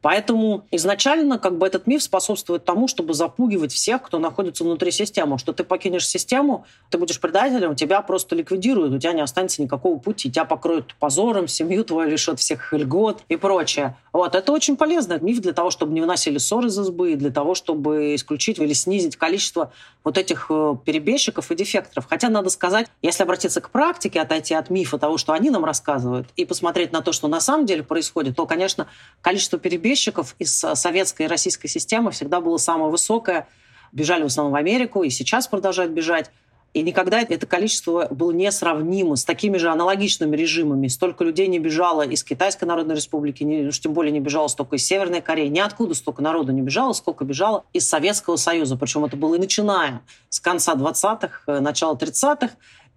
[0.01, 5.37] Поэтому изначально как бы этот миф способствует тому, чтобы запугивать всех, кто находится внутри системы,
[5.37, 9.99] что ты покинешь систему, ты будешь предателем, тебя просто ликвидируют, у тебя не останется никакого
[9.99, 13.95] пути, тебя покроют позором, семью твою лишат всех льгот и прочее.
[14.11, 17.53] Вот, это очень полезный миф для того, чтобы не выносили ссоры из избы, для того,
[17.53, 19.71] чтобы исключить или снизить количество
[20.03, 22.07] вот этих э, перебежчиков и дефекторов.
[22.09, 26.27] Хотя, надо сказать, если обратиться к практике, отойти от мифа того, что они нам рассказывают,
[26.35, 28.87] и посмотреть на то, что на самом деле происходит, то, конечно,
[29.21, 33.47] количество перебежчиков перебежчиков из советской и российской системы всегда было самое высокое.
[33.91, 36.31] Бежали в основном в Америку и сейчас продолжают бежать.
[36.73, 40.87] И никогда это количество было несравнимо с такими же аналогичными режимами.
[40.87, 44.77] Столько людей не бежало из Китайской Народной Республики, не, уж тем более не бежало столько
[44.77, 45.49] из Северной Кореи.
[45.49, 48.77] Ниоткуда столько народу не бежало, сколько бежало из Советского Союза.
[48.77, 52.51] Причем это было и начиная с конца 20-х, э, начала 30-х.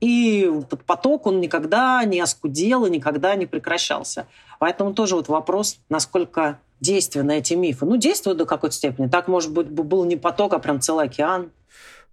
[0.05, 0.53] И
[0.87, 4.27] поток, он никогда не оскудел и никогда не прекращался.
[4.59, 7.87] Поэтому тоже вот вопрос, насколько действия на эти мифы.
[7.87, 9.07] Ну, действуют до какой-то степени.
[9.07, 11.53] Так, может быть, был не поток, а прям целый океан.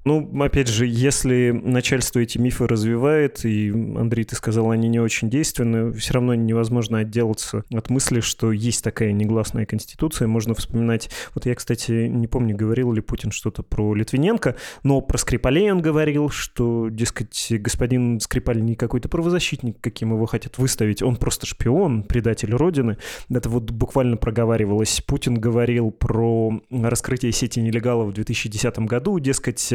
[0.03, 5.29] Ну, опять же, если начальство эти мифы развивает, и, Андрей, ты сказал, они не очень
[5.29, 10.27] действенны, все равно невозможно отделаться от мысли, что есть такая негласная конституция.
[10.27, 11.09] Можно вспоминать...
[11.35, 15.81] Вот я, кстати, не помню, говорил ли Путин что-то про Литвиненко, но про Скрипалей он
[15.81, 22.03] говорил, что, дескать, господин Скрипаль не какой-то правозащитник, каким его хотят выставить, он просто шпион,
[22.03, 22.97] предатель Родины.
[23.29, 25.01] Это вот буквально проговаривалось.
[25.05, 29.71] Путин говорил про раскрытие сети нелегалов в 2010 году, дескать,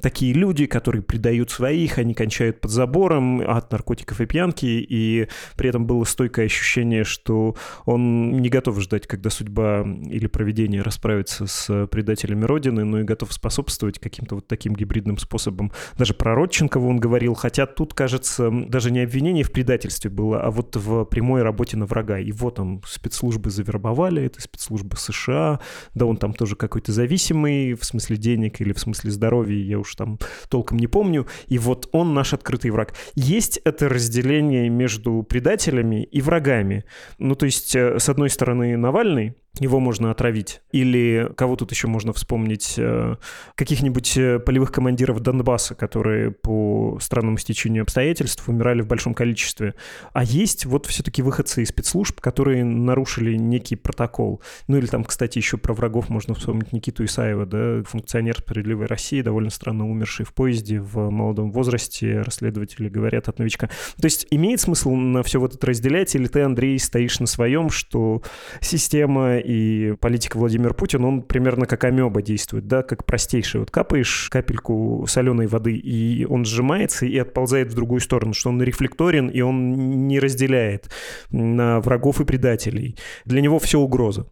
[0.00, 5.68] такие люди, которые предают своих, они кончают под забором от наркотиков и пьянки, и при
[5.68, 11.86] этом было стойкое ощущение, что он не готов ждать, когда судьба или проведение расправится с
[11.86, 15.72] предателями Родины, но и готов способствовать каким-то вот таким гибридным способом.
[15.98, 20.50] Даже про Родченкова он говорил, хотя тут, кажется, даже не обвинение в предательстве было, а
[20.50, 22.18] вот в прямой работе на врага.
[22.18, 25.60] Его там спецслужбы завербовали, это спецслужбы США,
[25.94, 29.78] да он там тоже какой-то зависимый в смысле денег или в смысле здоровья, крови, я
[29.78, 32.94] уж там толком не помню, и вот он наш открытый враг.
[33.14, 36.84] Есть это разделение между предателями и врагами.
[37.18, 40.60] Ну, то есть, э, с одной стороны, Навальный, его можно отравить.
[40.72, 42.74] Или кого тут еще можно вспомнить?
[42.78, 43.16] Э,
[43.54, 49.74] каких-нибудь э, полевых командиров Донбасса, которые по странному стечению обстоятельств умирали в большом количестве.
[50.12, 54.42] А есть вот все-таки выходцы из спецслужб, которые нарушили некий протокол.
[54.68, 59.22] Ну или там, кстати, еще про врагов можно вспомнить Никиту Исаева, да, функционер «Справедливой России»,
[59.22, 63.68] довольно странно умерший в поезде в молодом возрасте, расследователи говорят от новичка.
[64.00, 67.70] То есть имеет смысл на все вот это разделять, или ты, Андрей, стоишь на своем,
[67.70, 68.22] что
[68.60, 73.60] система и политика Владимир Путин, он примерно как амеба действует, да, как простейший.
[73.60, 78.60] Вот капаешь капельку соленой воды, и он сжимается и отползает в другую сторону, что он
[78.60, 80.90] рефлекторен, и он не разделяет
[81.30, 82.98] на врагов и предателей.
[83.24, 84.26] Для него все угроза.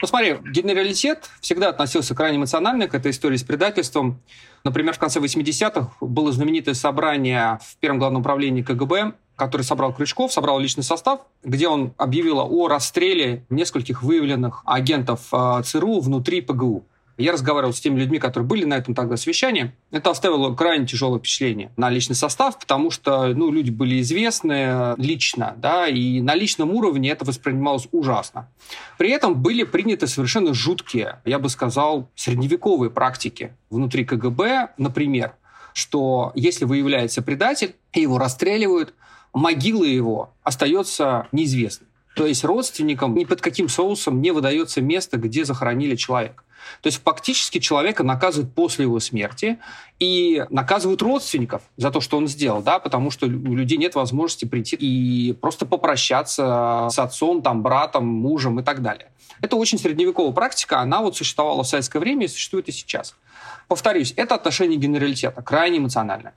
[0.00, 4.20] Ну смотри, генералитет всегда относился крайне эмоционально к этой истории с предательством.
[4.62, 10.32] Например, в конце 80-х было знаменитое собрание в Первом главном управлении КГБ, который собрал Крючков,
[10.32, 16.84] собрал личный состав, где он объявил о расстреле нескольких выявленных агентов а, ЦРУ внутри ПГУ.
[17.16, 19.72] Я разговаривал с теми людьми, которые были на этом тогда совещании.
[19.92, 25.54] Это оставило крайне тяжелое впечатление на личный состав, потому что ну, люди были известны лично,
[25.56, 28.48] да, и на личном уровне это воспринималось ужасно.
[28.98, 35.34] При этом были приняты совершенно жуткие, я бы сказал, средневековые практики внутри КГБ, например,
[35.72, 38.92] что если выявляется предатель, его расстреливают,
[39.34, 41.88] могила его остается неизвестной.
[42.14, 46.44] То есть родственникам ни под каким соусом не выдается место, где захоронили человека.
[46.80, 49.58] То есть фактически человека наказывают после его смерти
[49.98, 54.44] и наказывают родственников за то, что он сделал, да, потому что у людей нет возможности
[54.44, 59.10] прийти и просто попрощаться с отцом, там, братом, мужем и так далее.
[59.40, 63.14] Это очень средневековая практика, она вот существовала в советское время и существует и сейчас.
[63.68, 66.34] Повторюсь, это отношение генералитета, крайне эмоциональное.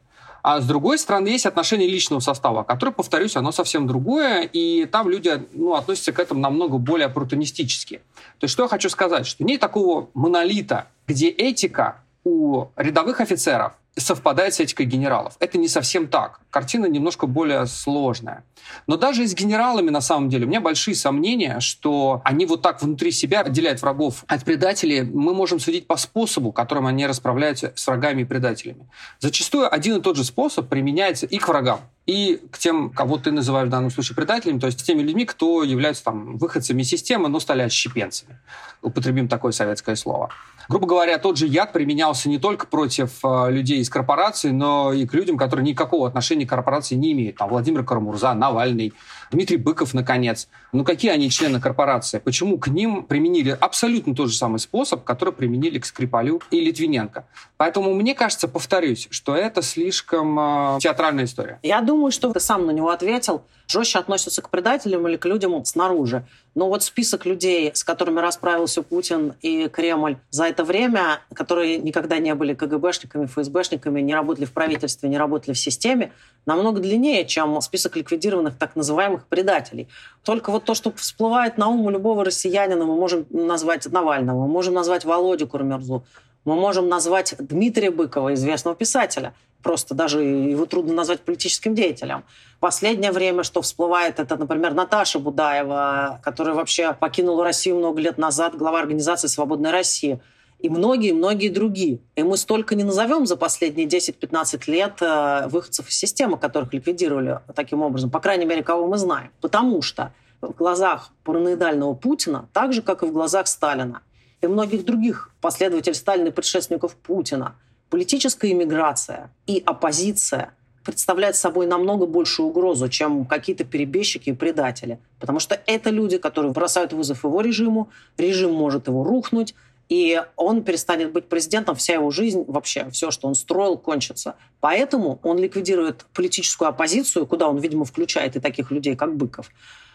[0.49, 5.09] А с другой стороны, есть отношение личного состава, которое, повторюсь, оно совсем другое, и там
[5.09, 7.97] люди ну, относятся к этому намного более оппортунистически.
[8.39, 13.73] То есть что я хочу сказать, что нет такого монолита, где этика у рядовых офицеров
[13.97, 15.35] совпадает с этикой генералов.
[15.41, 16.39] Это не совсем так.
[16.57, 18.43] Картина немножко более сложная.
[18.87, 22.81] Но даже с генералами, на самом деле, у меня большие сомнения, что они вот так
[22.81, 25.03] внутри себя отделяют врагов от предателей.
[25.03, 28.89] Мы можем судить по способу, которым они расправляются с врагами и предателями.
[29.19, 33.31] Зачастую один и тот же способ применяется и к врагам и к тем, кого ты
[33.31, 37.39] называешь в данном случае предателями, то есть теми людьми, кто являются там выходцами системы, но
[37.41, 38.39] стали отщепенцами.
[38.81, 40.29] Употребим такое советское слово.
[40.69, 45.05] Грубо говоря, тот же яд применялся не только против э, людей из корпораций, но и
[45.05, 47.37] к людям, которые никакого отношения корпорации не имеют.
[47.37, 48.93] Там Владимир Карамурза, Навальный,
[49.31, 50.47] Дмитрий Быков, наконец.
[50.71, 52.19] Ну какие они члены корпорации?
[52.19, 57.25] Почему к ним применили абсолютно тот же самый способ, который применили к Скрипалю и Литвиненко?
[57.57, 61.59] Поэтому мне кажется, повторюсь, что это слишком э, театральная история.
[61.63, 63.43] Я думаю, что ты сам на него ответил.
[63.67, 66.25] Жестче относятся к предателям или к людям снаружи.
[66.55, 72.17] Но вот список людей, с которыми расправился Путин и Кремль за это время, которые никогда
[72.17, 76.13] не были КГБшниками, ФСБшниками, не работали в правительстве, не работали в системе,
[76.45, 79.87] намного длиннее, чем список ликвидированных так называемых предателей.
[80.23, 84.47] Только вот то, что всплывает на ум у любого россиянина, мы можем назвать Навального, мы
[84.47, 86.03] можем назвать Володю Курмерзу,
[86.45, 89.33] мы можем назвать Дмитрия Быкова, известного писателя.
[89.63, 92.23] Просто даже его трудно назвать политическим деятелем.
[92.59, 98.55] Последнее время, что всплывает, это, например, Наташа Будаева, которая вообще покинула Россию много лет назад,
[98.55, 100.21] глава организации «Свободная Россия»
[100.59, 101.99] и многие-многие другие.
[102.15, 107.39] И мы столько не назовем за последние 10-15 лет э, выходцев из системы, которых ликвидировали
[107.55, 109.31] таким образом, по крайней мере, кого мы знаем.
[109.39, 114.01] Потому что в глазах параноидального Путина, так же, как и в глазах Сталина,
[114.41, 117.55] и многих других последователей Сталина и предшественников Путина,
[117.89, 120.53] политическая иммиграция и оппозиция
[120.87, 124.99] представляет собой намного большую угрозу, чем какие-то перебежчики и предатели.
[125.19, 129.53] Потому что это люди, которые бросают вызов его режиму, режим может его рухнуть,
[129.89, 134.35] и он перестанет быть президентом, вся его жизнь, вообще все, что он строил, кончится.
[134.59, 139.49] Поэтому он ликвидирует политическую оппозицию, куда он, видимо, включает и таких людей, как Быков,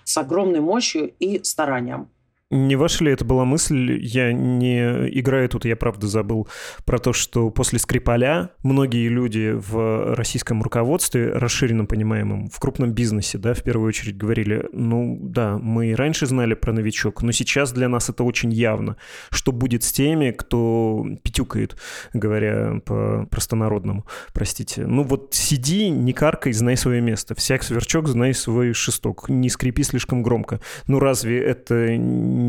[0.05, 2.09] с огромной мощью и старанием.
[2.53, 3.99] Не ваша ли это была мысль?
[4.03, 6.47] Я не играю тут, я правда забыл
[6.85, 13.38] про то, что после Скрипаля многие люди в российском руководстве, расширенно понимаемом, в крупном бизнесе,
[13.38, 17.88] да, в первую очередь говорили, ну да, мы раньше знали про новичок, но сейчас для
[17.88, 18.99] нас это очень явно.
[19.31, 21.79] Что будет с теми, кто пятюкает,
[22.12, 24.87] говоря по простонародному, простите.
[24.87, 27.35] Ну вот сиди, не каркай, знай свое место.
[27.35, 29.31] Всяк сверчок, знай свой шесток.
[29.31, 30.61] Не скрипи слишком громко.
[30.87, 31.96] Ну разве это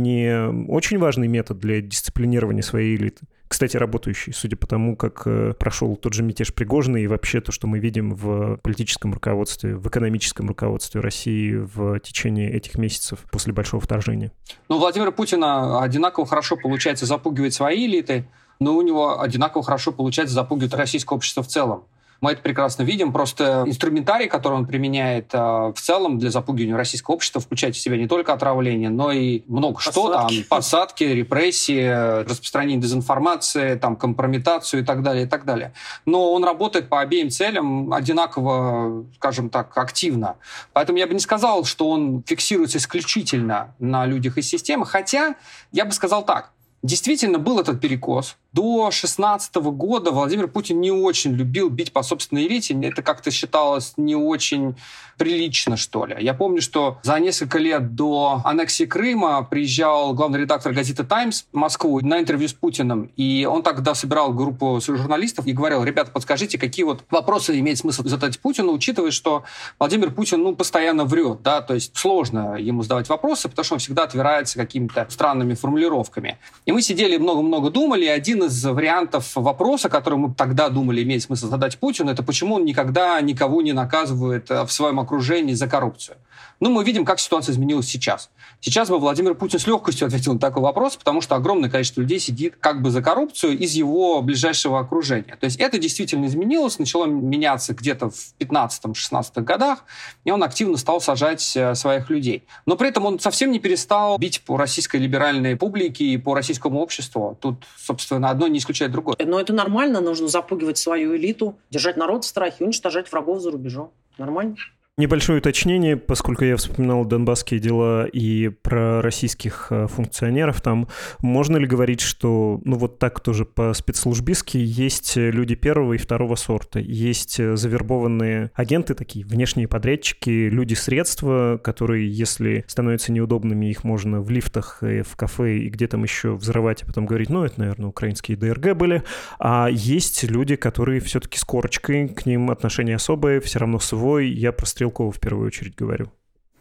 [0.02, 3.26] не очень важный метод для дисциплинирования своей элиты?
[3.54, 7.52] кстати, работающий, судя по тому, как э, прошел тот же мятеж Пригожина и вообще то,
[7.52, 13.54] что мы видим в политическом руководстве, в экономическом руководстве России в течение этих месяцев после
[13.54, 14.32] большого вторжения.
[14.70, 18.28] Ну, Владимира Путина одинаково хорошо получается запугивать свои элиты,
[18.60, 21.84] но у него одинаково хорошо получается запугивать российское общество в целом.
[22.24, 23.12] Мы это прекрасно видим.
[23.12, 27.98] Просто инструментарий, который он применяет э, в целом для запугивания российского общества, включает в себя
[27.98, 29.92] не только отравление, но и много посадки.
[29.92, 30.30] что там.
[30.48, 35.74] Посадки, репрессии, распространение дезинформации, там, компрометацию и так далее, и так далее.
[36.06, 40.38] Но он работает по обеим целям одинаково, скажем так, активно.
[40.72, 45.36] Поэтому я бы не сказал, что он фиксируется исключительно на людях из системы, хотя
[45.74, 46.54] я бы сказал так.
[46.84, 52.46] Действительно был этот перекос, до 16 года Владимир Путин не очень любил бить по собственной
[52.46, 52.80] элите.
[52.84, 54.76] Это как-то считалось не очень
[55.18, 56.16] прилично, что ли.
[56.20, 61.56] Я помню, что за несколько лет до аннексии Крыма приезжал главный редактор газеты «Таймс» в
[61.56, 63.12] Москву на интервью с Путиным.
[63.16, 68.04] И он тогда собирал группу журналистов и говорил, ребята, подскажите, какие вот вопросы имеет смысл
[68.06, 69.44] задать Путину, учитывая, что
[69.80, 71.42] Владимир Путин ну, постоянно врет.
[71.42, 71.62] Да?
[71.62, 76.38] То есть сложно ему задавать вопросы, потому что он всегда отвирается какими-то странными формулировками.
[76.66, 81.24] И мы сидели много-много думали, и один из вариантов вопроса, который мы тогда думали имеет
[81.24, 85.68] смысл задать Путину, это почему он никогда никого не наказывает э, в своем окружении за
[85.68, 86.18] коррупцию.
[86.60, 88.30] Ну, мы видим, как ситуация изменилась сейчас.
[88.62, 92.20] Сейчас бы Владимир Путин с легкостью ответил на такой вопрос, потому что огромное количество людей
[92.20, 95.36] сидит как бы за коррупцию из его ближайшего окружения.
[95.40, 99.84] То есть это действительно изменилось, начало меняться где-то в 15-16 годах,
[100.24, 102.44] и он активно стал сажать э, своих людей.
[102.66, 106.80] Но при этом он совсем не перестал бить по российской либеральной публике и по российскому
[106.80, 107.38] обществу.
[107.42, 109.18] Тут, собственно, одно не исключает другое.
[109.20, 113.92] Но это нормально, нужно запугивать свою элиту, держать народ в страхе, уничтожать врагов за рубежом.
[114.18, 114.56] Нормально?
[114.96, 120.88] Небольшое уточнение, поскольку я вспоминал донбасские дела и про российских э, функционеров там,
[121.20, 126.36] можно ли говорить, что, ну вот так тоже по спецслужбистски, есть люди первого и второго
[126.36, 134.22] сорта, есть завербованные агенты такие, внешние подрядчики, люди средства, которые, если становятся неудобными, их можно
[134.22, 137.60] в лифтах, и в кафе и где там еще взрывать, а потом говорить, ну это,
[137.60, 139.02] наверное, украинские ДРГ были,
[139.40, 144.52] а есть люди, которые все-таки с корочкой, к ним отношение особое, все равно свой, я
[144.52, 146.12] просто Стрелкова в первую очередь говорю.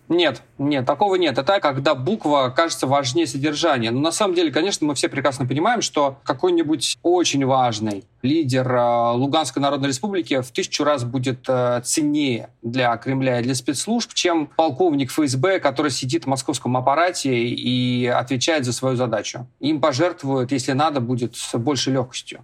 [0.08, 1.38] Нет, нет, такого нет.
[1.38, 3.90] Это когда буква кажется важнее содержания.
[3.90, 9.12] Но на самом деле, конечно, мы все прекрасно понимаем, что какой-нибудь очень важный лидер э,
[9.12, 14.48] Луганской Народной Республики в тысячу раз будет э, ценнее для Кремля и для спецслужб, чем
[14.56, 19.46] полковник ФСБ, который сидит в московском аппарате и отвечает за свою задачу.
[19.60, 22.40] Им пожертвуют, если надо, будет с большей легкостью.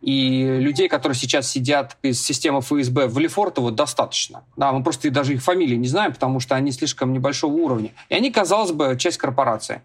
[0.00, 4.44] И людей, которые сейчас сидят из системы ФСБ в Лефортово, достаточно.
[4.56, 7.92] Да, мы просто даже их фамилии не знаем, потому что они слишком небольшого уровня.
[8.08, 9.82] И они, казалось бы, часть корпорации.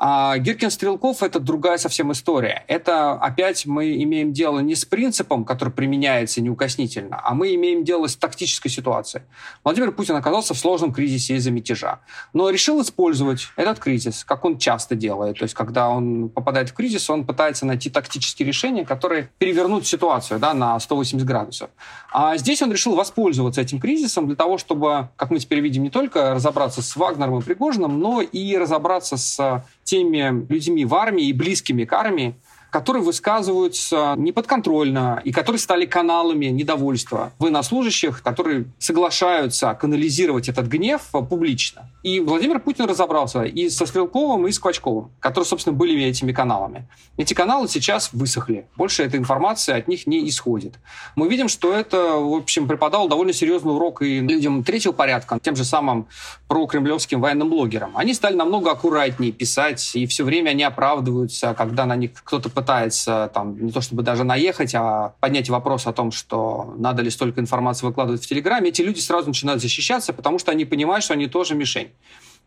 [0.00, 2.64] А Гиркин Стрелков— это другая совсем история.
[2.68, 8.06] Это опять мы имеем дело не с принципом, который применяется неукоснительно, а мы имеем дело
[8.06, 9.24] с тактической ситуацией.
[9.64, 11.98] Владимир Путин оказался в сложном кризисе из-за мятежа,
[12.32, 15.38] но решил использовать этот кризис, как он часто делает.
[15.38, 20.38] То есть, когда он попадает в кризис, он пытается найти тактические решения, которые перевернут ситуацию
[20.38, 21.70] да, на 180 градусов.
[22.12, 25.90] А здесь он решил воспользоваться этим кризисом для того, чтобы, как мы теперь видим, не
[25.90, 31.32] только разобраться с Вагнером и Пригожиным, но и разобраться с теми людьми в армии и
[31.32, 32.34] близкими к армии,
[32.70, 41.90] которые высказываются неподконтрольно и которые стали каналами недовольства военнослужащих, которые соглашаются канализировать этот гнев публично.
[42.02, 46.88] И Владимир Путин разобрался и со Стрелковым, и с Квачковым, которые, собственно, были этими каналами.
[47.16, 48.66] Эти каналы сейчас высохли.
[48.76, 50.74] Больше этой информации от них не исходит.
[51.16, 55.56] Мы видим, что это, в общем, преподал довольно серьезный урок и людям третьего порядка, тем
[55.56, 56.06] же самым
[56.48, 57.96] прокремлевским военным блогерам.
[57.96, 63.30] Они стали намного аккуратнее писать, и все время они оправдываются, когда на них кто-то пытается
[63.32, 67.40] там не то чтобы даже наехать, а поднять вопрос о том, что надо ли столько
[67.40, 71.28] информации выкладывать в Телеграме, эти люди сразу начинают защищаться, потому что они понимают, что они
[71.28, 71.92] тоже мишень.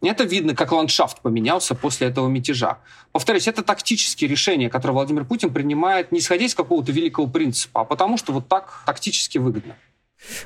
[0.01, 2.79] Это видно, как ландшафт поменялся после этого мятежа.
[3.13, 7.85] Повторюсь, это тактические решения, которые Владимир Путин принимает не исходя из какого-то великого принципа, а
[7.85, 9.75] потому что вот так тактически выгодно.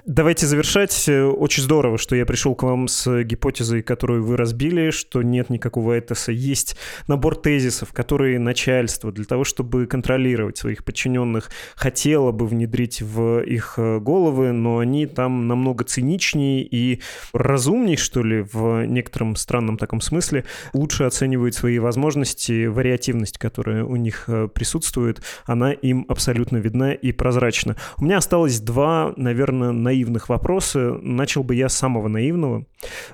[0.05, 1.07] Давайте завершать.
[1.09, 5.93] Очень здорово, что я пришел к вам с гипотезой, которую вы разбили, что нет никакого
[5.93, 6.31] этоса.
[6.31, 13.41] Есть набор тезисов, которые начальство для того, чтобы контролировать своих подчиненных, хотело бы внедрить в
[13.41, 17.01] их головы, но они там намного циничнее и
[17.33, 23.95] разумнее, что ли, в некотором странном таком смысле, лучше оценивают свои возможности, вариативность, которая у
[23.95, 27.75] них э, присутствует, она им абсолютно видна и прозрачна.
[27.97, 30.97] У меня осталось два, наверное, наивных вопроса.
[31.01, 32.65] Начал бы я с самого наивного.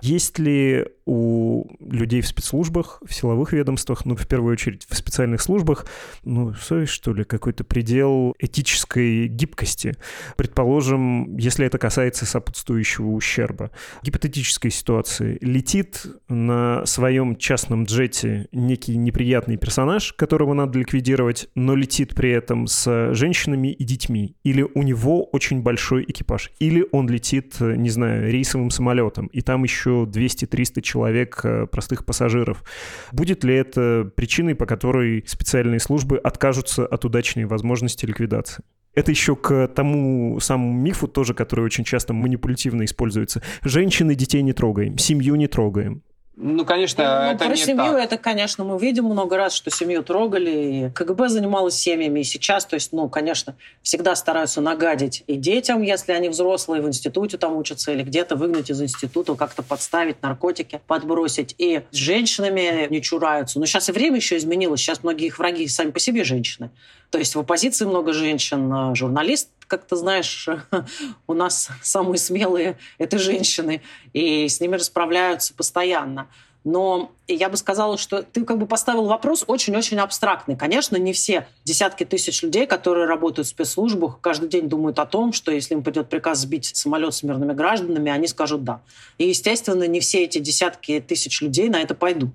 [0.02, 5.42] Есть ли у людей в спецслужбах, в силовых ведомствах, ну, в первую очередь в специальных
[5.42, 5.86] службах,
[6.24, 9.96] ну, совесть, что ли, какой-то предел этической гибкости.
[10.38, 13.72] Предположим, если это касается сопутствующего ущерба.
[14.04, 15.38] Гипотетической ситуации.
[15.42, 22.68] Летит на своем частном джете некий неприятный персонаж, которого надо ликвидировать, но летит при этом
[22.68, 24.36] с женщинами и детьми.
[24.44, 26.52] Или у него очень большой экипаж.
[26.60, 31.01] Или он летит, не знаю, рейсовым самолетом, и там еще 200-300 человек
[31.44, 32.64] э, простых пассажиров.
[33.12, 38.64] Будет ли это причиной, по которой специальные службы откажутся от удачной возможности ликвидации?
[38.94, 43.42] Это еще к тому самому мифу тоже, который очень часто манипулятивно используется.
[43.64, 46.04] Женщины детей не трогаем, семью не трогаем.
[46.44, 48.04] Ну, конечно, ну, это про не семью так.
[48.04, 50.50] это, конечно, мы видим много раз, что семью трогали.
[50.50, 52.66] И КГБ занималась семьями и сейчас.
[52.66, 57.56] То есть, ну, конечно, всегда стараются нагадить и детям, если они взрослые, в институте там
[57.56, 61.54] учатся или где-то выгнать из института, как-то подставить, наркотики подбросить.
[61.60, 63.60] И с женщинами не чураются.
[63.60, 64.80] Но сейчас и время еще изменилось.
[64.80, 66.72] Сейчас многие их враги сами по себе женщины.
[67.12, 70.50] То есть в оппозиции много женщин, а журналист как ты знаешь,
[71.28, 73.82] у нас самые смелые– это женщины,
[74.12, 76.28] и с ними расправляются постоянно.
[76.64, 80.56] Но я бы сказала, что ты как бы поставил вопрос очень-очень абстрактный.
[80.56, 85.34] Конечно, не все десятки тысяч людей, которые работают в спецслужбах, каждый день думают о том,
[85.34, 88.82] что если им придет приказ сбить самолет с мирными гражданами, они скажут «да».
[89.18, 92.32] И, естественно, не все эти десятки тысяч людей на это пойдут.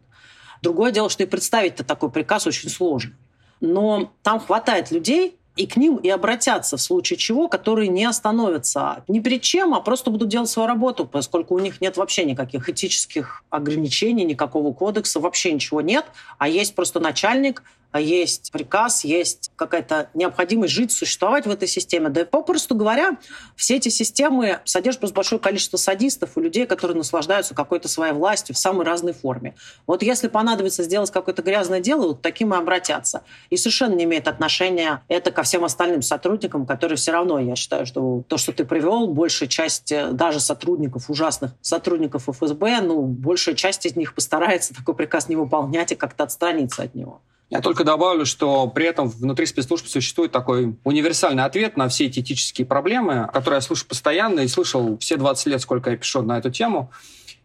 [0.63, 3.13] Другое дело, что и представить-то такой приказ очень сложно.
[3.61, 9.05] Но там хватает людей, и к ним и обратятся в случае чего, которые не остановятся.
[9.09, 12.69] Ни перед чем, а просто будут делать свою работу, поскольку у них нет вообще никаких
[12.69, 16.05] этических ограничений, никакого кодекса, вообще ничего нет,
[16.39, 17.63] а есть просто начальник,
[17.99, 22.09] есть приказ, есть какая-то необходимость жить, существовать в этой системе.
[22.09, 23.19] Да и попросту говоря,
[23.57, 28.55] все эти системы содержат просто большое количество садистов и людей, которые наслаждаются какой-то своей властью
[28.55, 29.55] в самой разной форме.
[29.87, 33.23] Вот если понадобится сделать какое-то грязное дело, вот таким и обратятся.
[33.51, 37.87] И совершенно не имеет отношения это ко всем остальным сотрудникам, которые все равно, я считаю,
[37.87, 43.55] что то, что ты привел, большая часть э, даже сотрудников, ужасных сотрудников ФСБ, ну, большая
[43.55, 47.21] часть из них постарается такой приказ не выполнять и как-то отстраниться от него.
[47.49, 52.19] Я только добавлю, что при этом внутри спецслужб существует такой универсальный ответ на все эти
[52.21, 56.39] этические проблемы, которые я слышу постоянно и слышал все 20 лет, сколько я пишу на
[56.39, 56.91] эту тему.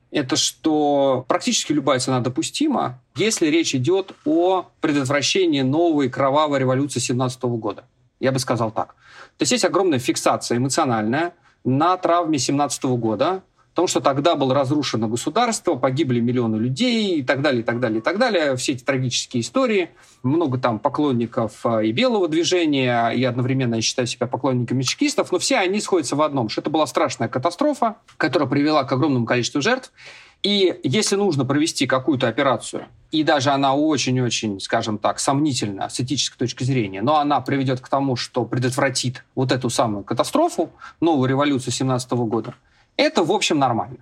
[0.09, 7.43] Это что практически любая цена допустима, если речь идет о предотвращении новой кровавой революции 17
[7.43, 7.85] года.
[8.19, 8.95] Я бы сказал так.
[9.37, 11.33] То есть есть огромная фиксация эмоциональная
[11.63, 17.41] на травме 17 года, Потому что тогда было разрушено государство, погибли миллионы людей и так
[17.41, 18.55] далее, и так далее, и так далее.
[18.57, 19.91] Все эти трагические истории.
[20.23, 25.39] Много там поклонников а, и белого движения, и одновременно я считаю себя поклонниками чекистов, но
[25.39, 29.61] все они сходятся в одном, что это была страшная катастрофа, которая привела к огромному количеству
[29.61, 29.91] жертв.
[30.43, 36.37] И если нужно провести какую-то операцию, и даже она очень-очень, скажем так, сомнительна с этической
[36.37, 41.73] точки зрения, но она приведет к тому, что предотвратит вот эту самую катастрофу, новую революцию
[41.73, 42.55] 17 года,
[43.01, 43.97] это, в общем, нормально.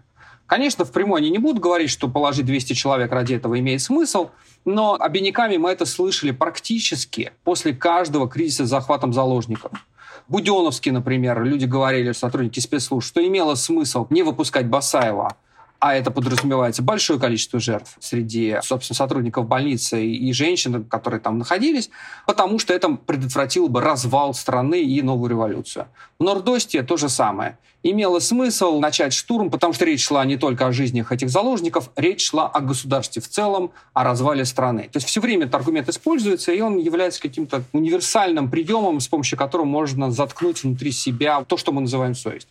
[0.45, 4.29] Конечно, в прямой они не будут говорить, что положить 200 человек ради этого имеет смысл,
[4.65, 9.71] но обиняками мы это слышали практически после каждого кризиса с захватом заложников.
[10.27, 15.35] Буденовский, например, люди говорили, сотрудники спецслужб, что имело смысл не выпускать Басаева,
[15.79, 21.89] а это подразумевается большое количество жертв среди, собственно, сотрудников больницы и женщин, которые там находились,
[22.27, 25.87] потому что это предотвратило бы развал страны и новую революцию.
[26.19, 27.57] В Нордосте то же самое.
[27.81, 32.27] Имело смысл начать штурм, потому что речь шла не только о жизнях этих заложников, речь
[32.27, 34.89] шла о государстве в целом, о развале страны.
[34.91, 39.37] То есть все время этот аргумент используется, и он является каким-то универсальным приемом, с помощью
[39.37, 42.49] которого можно заткнуть внутри себя то, что мы называем совесть.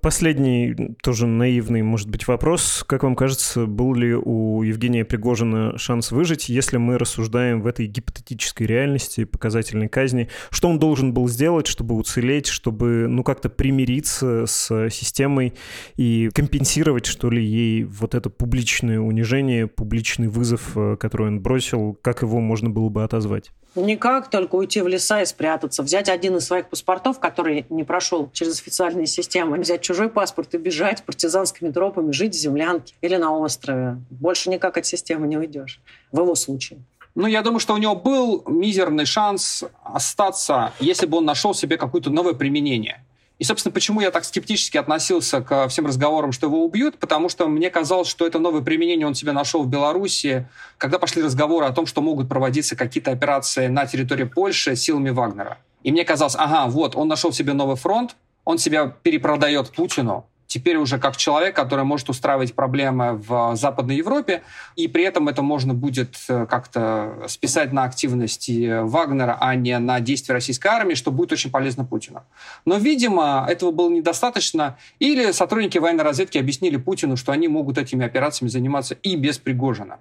[0.00, 2.84] Последний, тоже наивный, может быть, вопрос.
[2.86, 7.86] Как вам кажется, был ли у Евгения Пригожина шанс выжить, если мы рассуждаем в этой
[7.86, 10.28] гипотетической реальности показательной казни?
[10.50, 15.54] Что он должен был сделать, чтобы уцелеть, чтобы, ну, как-то примириться с системой
[15.96, 21.98] и компенсировать, что ли, ей вот это публичное унижение, публичный вызов, э, который он бросил,
[22.02, 23.52] как его можно было бы отозвать?
[23.74, 25.82] Никак, только уйти в леса и спрятаться.
[25.82, 30.58] Взять один из своих паспортов, который не прошел через официальные системы, взять чужой паспорт и
[30.58, 33.98] бежать партизанскими тропами, жить в землянке или на острове.
[34.10, 35.80] Больше никак от системы не уйдешь.
[36.12, 36.80] В его случае.
[37.14, 41.76] Ну, я думаю, что у него был мизерный шанс остаться, если бы он нашел себе
[41.76, 43.04] какое-то новое применение.
[43.38, 47.46] И, собственно, почему я так скептически относился к всем разговорам, что его убьют, потому что
[47.46, 51.72] мне казалось, что это новое применение он себе нашел в Беларуси, когда пошли разговоры о
[51.72, 55.58] том, что могут проводиться какие-то операции на территории Польши силами Вагнера.
[55.84, 60.76] И мне казалось, ага, вот, он нашел себе новый фронт, он себя перепродает Путину, теперь
[60.76, 64.42] уже как человек, который может устраивать проблемы в Западной Европе,
[64.74, 70.00] и при этом это можно будет э, как-то списать на активности Вагнера, а не на
[70.00, 72.24] действия российской армии, что будет очень полезно Путину.
[72.64, 78.04] Но, видимо, этого было недостаточно, или сотрудники военной разведки объяснили Путину, что они могут этими
[78.04, 79.98] операциями заниматься и без Пригожина.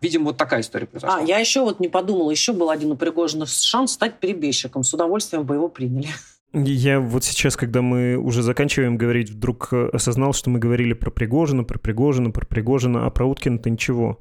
[0.00, 1.18] Видимо, вот такая история произошла.
[1.18, 4.82] А, я еще вот не подумала, еще был один у Пригожина шанс стать перебежчиком.
[4.82, 6.08] С удовольствием бы его приняли.
[6.56, 11.10] Я вот сейчас, когда мы уже заканчиваем говорить, вдруг э, осознал, что мы говорили про
[11.10, 14.20] Пригожина, про Пригожина, про Пригожина, а про Уткина-то ничего.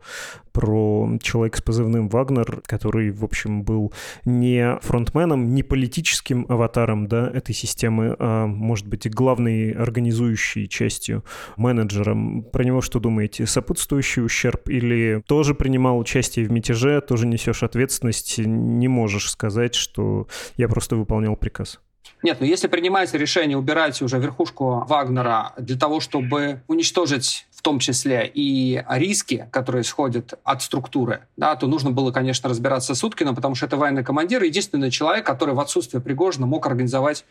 [0.51, 3.93] Про человека с позывным Вагнер, который, в общем, был
[4.25, 11.23] не фронтменом, не политическим аватаром да, этой системы, а, может быть, главной организующей частью,
[11.55, 12.45] менеджером.
[12.51, 13.45] Про него что думаете?
[13.45, 20.27] Сопутствующий ущерб или тоже принимал участие в мятеже, тоже несешь ответственность, не можешь сказать, что
[20.57, 21.79] я просто выполнял приказ?
[22.21, 27.79] Нет, но если принимается решение убирать уже верхушку Вагнера для того, чтобы уничтожить в том
[27.79, 33.35] числе и риски, которые исходят от структуры, да, то нужно было, конечно, разбираться с Уткиным,
[33.35, 37.25] потому что это военный командир, единственный человек, который в отсутствие Пригожина мог организовать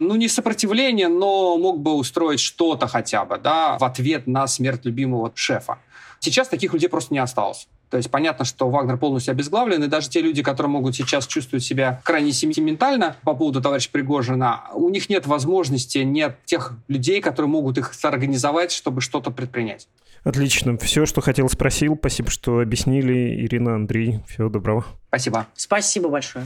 [0.00, 4.84] ну, не сопротивление, но мог бы устроить что-то хотя бы, да, в ответ на смерть
[4.84, 5.78] любимого шефа.
[6.20, 7.66] Сейчас таких людей просто не осталось.
[7.88, 11.64] То есть понятно, что Вагнер полностью обезглавлен, и даже те люди, которые могут сейчас чувствовать
[11.64, 17.50] себя крайне сентиментально по поводу товарища Пригожина, у них нет возможности, нет тех людей, которые
[17.50, 19.88] могут их соорганизовать, чтобы что-то предпринять.
[20.22, 20.76] Отлично.
[20.76, 21.96] Все, что хотел, спросил.
[21.96, 23.46] Спасибо, что объяснили.
[23.46, 24.84] Ирина, Андрей, всего доброго.
[25.08, 25.46] Спасибо.
[25.54, 26.44] Спасибо большое.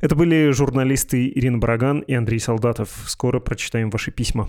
[0.00, 3.04] Это были журналисты Ирина Бараган и Андрей Солдатов.
[3.06, 4.48] Скоро прочитаем ваши письма.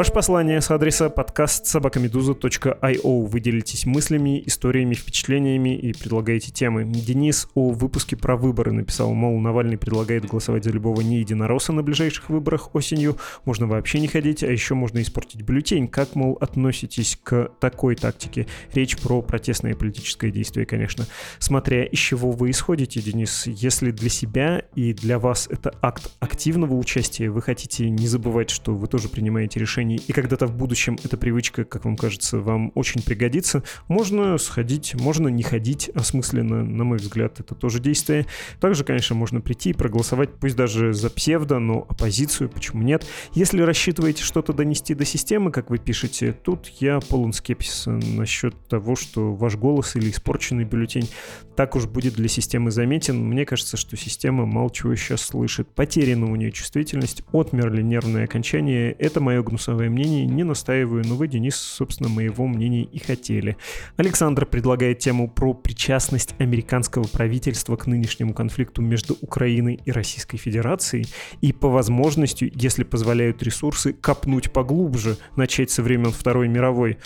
[0.00, 3.26] Ваше послание с адреса подкаст собакамедуза.io.
[3.26, 6.84] Вы делитесь мыслями, историями, впечатлениями и предлагаете темы.
[6.84, 11.82] Денис о выпуске про выборы написал, мол, Навальный предлагает голосовать за любого не единоросса на
[11.82, 13.18] ближайших выборах осенью.
[13.44, 15.86] Можно вообще не ходить, а еще можно испортить бюллетень.
[15.86, 18.46] Как, мол, относитесь к такой тактике?
[18.72, 21.04] Речь про протестное политическое действие, конечно.
[21.40, 23.46] Смотря из чего вы исходите, Денис.
[23.46, 28.74] Если для себя и для вас это акт активного участия, вы хотите не забывать, что
[28.74, 32.72] вы тоже принимаете решение решений, и когда-то в будущем эта привычка, как вам кажется, вам
[32.74, 38.26] очень пригодится, можно сходить, можно не ходить осмысленно, на мой взгляд, это тоже действие.
[38.60, 43.06] Также, конечно, можно прийти и проголосовать, пусть даже за псевдо, но оппозицию, почему нет.
[43.34, 48.96] Если рассчитываете что-то донести до системы, как вы пишете, тут я полон скепсиса насчет того,
[48.96, 51.08] что ваш голос или испорченный бюллетень
[51.60, 53.22] так уж будет для системы заметен.
[53.22, 55.68] Мне кажется, что система мало чего сейчас слышит.
[55.68, 58.92] Потеряна у нее чувствительность, отмерли нервные окончания.
[58.92, 63.56] Это мое гнусовое свое мнение, не настаиваю, но вы, Денис, собственно, моего мнения и хотели.
[63.96, 71.06] Александр предлагает тему про причастность американского правительства к нынешнему конфликту между Украиной и Российской Федерацией
[71.40, 76.98] и по возможности, если позволяют ресурсы, копнуть поглубже, начать со времен Второй мировой.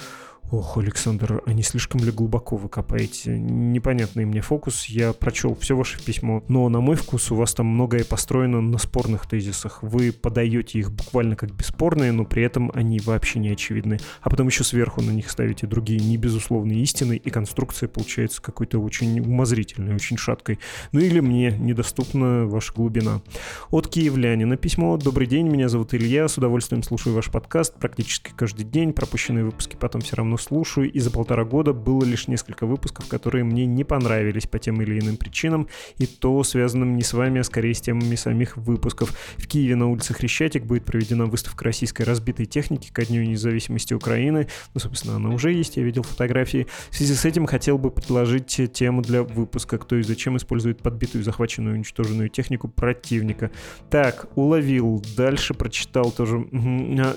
[0.51, 3.37] Ох, Александр, а не слишком ли глубоко вы копаете?
[3.39, 4.85] Непонятный мне фокус.
[4.87, 8.77] Я прочел все ваше письмо, но на мой вкус у вас там многое построено на
[8.79, 9.83] спорных тезисах.
[9.83, 13.99] Вы подаете их буквально как бесспорные, но при этом они вообще не очевидны.
[14.21, 18.79] А потом еще сверху на них ставите другие не безусловные истины, и конструкция получается какой-то
[18.79, 20.59] очень умозрительной, очень шаткой.
[20.93, 23.23] Ну или мне недоступна ваша глубина.
[23.71, 24.99] От киевлянина письмо.
[24.99, 28.93] Добрый день, меня зовут Илья, с удовольствием слушаю ваш подкаст практически каждый день.
[28.93, 33.45] Пропущенные выпуски потом все равно слушаю, и за полтора года было лишь несколько выпусков, которые
[33.45, 35.69] мне не понравились по тем или иным причинам,
[35.99, 39.17] и то связанным не с вами, а скорее с темами самих выпусков.
[39.37, 44.49] В Киеве на улице Хрещатик будет проведена выставка российской разбитой техники ко Дню независимости Украины.
[44.73, 46.67] Ну, собственно, она уже есть, я видел фотографии.
[46.91, 51.25] В связи с этим хотел бы предложить тему для выпуска «Кто и зачем использует подбитую,
[51.25, 53.51] захваченную, уничтоженную технику противника».
[53.91, 55.03] Так, уловил.
[55.17, 56.47] Дальше прочитал тоже.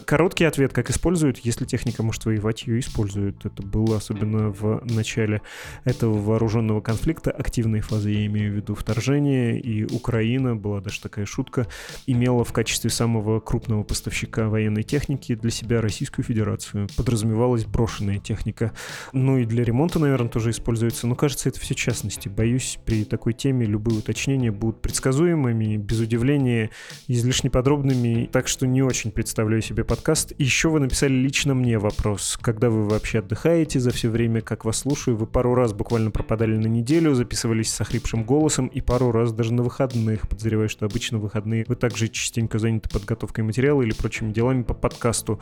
[0.05, 3.45] Короткий ответ, как используют, если техника может воевать, ее используют используют.
[3.45, 5.41] Это было особенно в начале
[5.85, 11.25] этого вооруженного конфликта, активной фазы, я имею в виду вторжение, и Украина, была даже такая
[11.25, 11.67] шутка,
[12.05, 16.87] имела в качестве самого крупного поставщика военной техники для себя Российскую Федерацию.
[16.95, 18.73] Подразумевалась брошенная техника.
[19.13, 21.07] Ну и для ремонта, наверное, тоже используется.
[21.07, 22.27] Но кажется, это все частности.
[22.29, 26.69] Боюсь, при такой теме любые уточнения будут предсказуемыми, без удивления,
[27.07, 30.33] излишне подробными, так что не очень представляю себе подкаст.
[30.37, 34.79] Еще вы написали лично мне вопрос, когда вы вообще отдыхаете за все время, как вас
[34.79, 35.15] слушаю.
[35.17, 39.53] Вы пару раз буквально пропадали на неделю, записывались с охрипшим голосом и пару раз даже
[39.53, 40.27] на выходных.
[40.27, 45.39] Подозреваю, что обычно выходные вы также частенько заняты подготовкой материала или прочими делами по подкасту.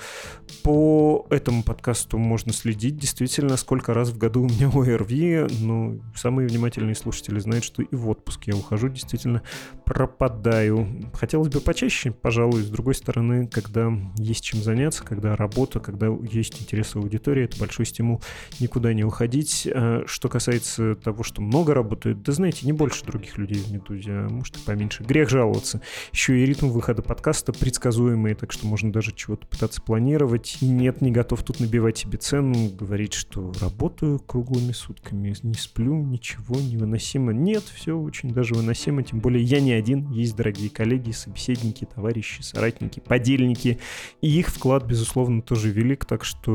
[0.64, 5.48] По этому подкасту можно следить действительно, сколько раз в году у меня ОРВИ.
[5.62, 9.44] Ну, самые внимательные слушатели знают, что и в отпуск я ухожу, действительно
[9.86, 11.10] пропадаю.
[11.14, 16.62] Хотелось бы почаще, пожалуй, с другой стороны, когда есть чем заняться, когда работа, когда есть
[16.62, 18.22] интерес аудитории, это большой стимул
[18.60, 19.68] никуда не уходить.
[19.74, 24.12] А что касается того, что много работают, да знаете, не больше других людей в «Медузе»,
[24.12, 25.04] а может и поменьше.
[25.04, 25.82] Грех жаловаться.
[26.12, 30.58] Еще и ритм выхода подкаста предсказуемый, так что можно даже чего-то пытаться планировать.
[30.62, 35.96] И нет, не готов тут набивать себе цену, говорить, что работаю круглыми сутками, не сплю,
[35.96, 37.34] ничего невыносимо.
[37.34, 42.42] Нет, все очень даже выносимо, тем более я не один, есть дорогие коллеги, собеседники, товарищи,
[42.42, 43.80] соратники, подельники,
[44.22, 46.54] и их вклад, безусловно, тоже велик, так что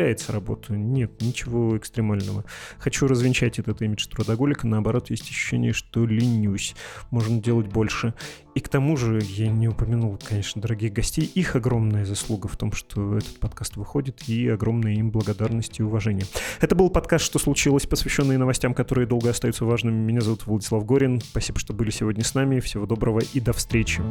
[0.00, 0.72] усугубляется работа.
[0.74, 2.44] Нет, ничего экстремального.
[2.78, 4.66] Хочу развенчать этот имидж трудоголика.
[4.66, 6.74] Наоборот, есть ощущение, что ленюсь.
[7.10, 8.14] Можно делать больше.
[8.54, 11.30] И к тому же, я не упомянул, конечно, дорогих гостей.
[11.34, 16.26] Их огромная заслуга в том, что этот подкаст выходит, и огромная им благодарность и уважение.
[16.60, 19.94] Это был подкаст «Что случилось?», посвященный новостям, которые долго остаются важными.
[19.94, 21.20] Меня зовут Владислав Горин.
[21.20, 22.60] Спасибо, что были сегодня с нами.
[22.60, 24.02] Всего доброго и до встречи.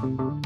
[0.00, 0.37] thank you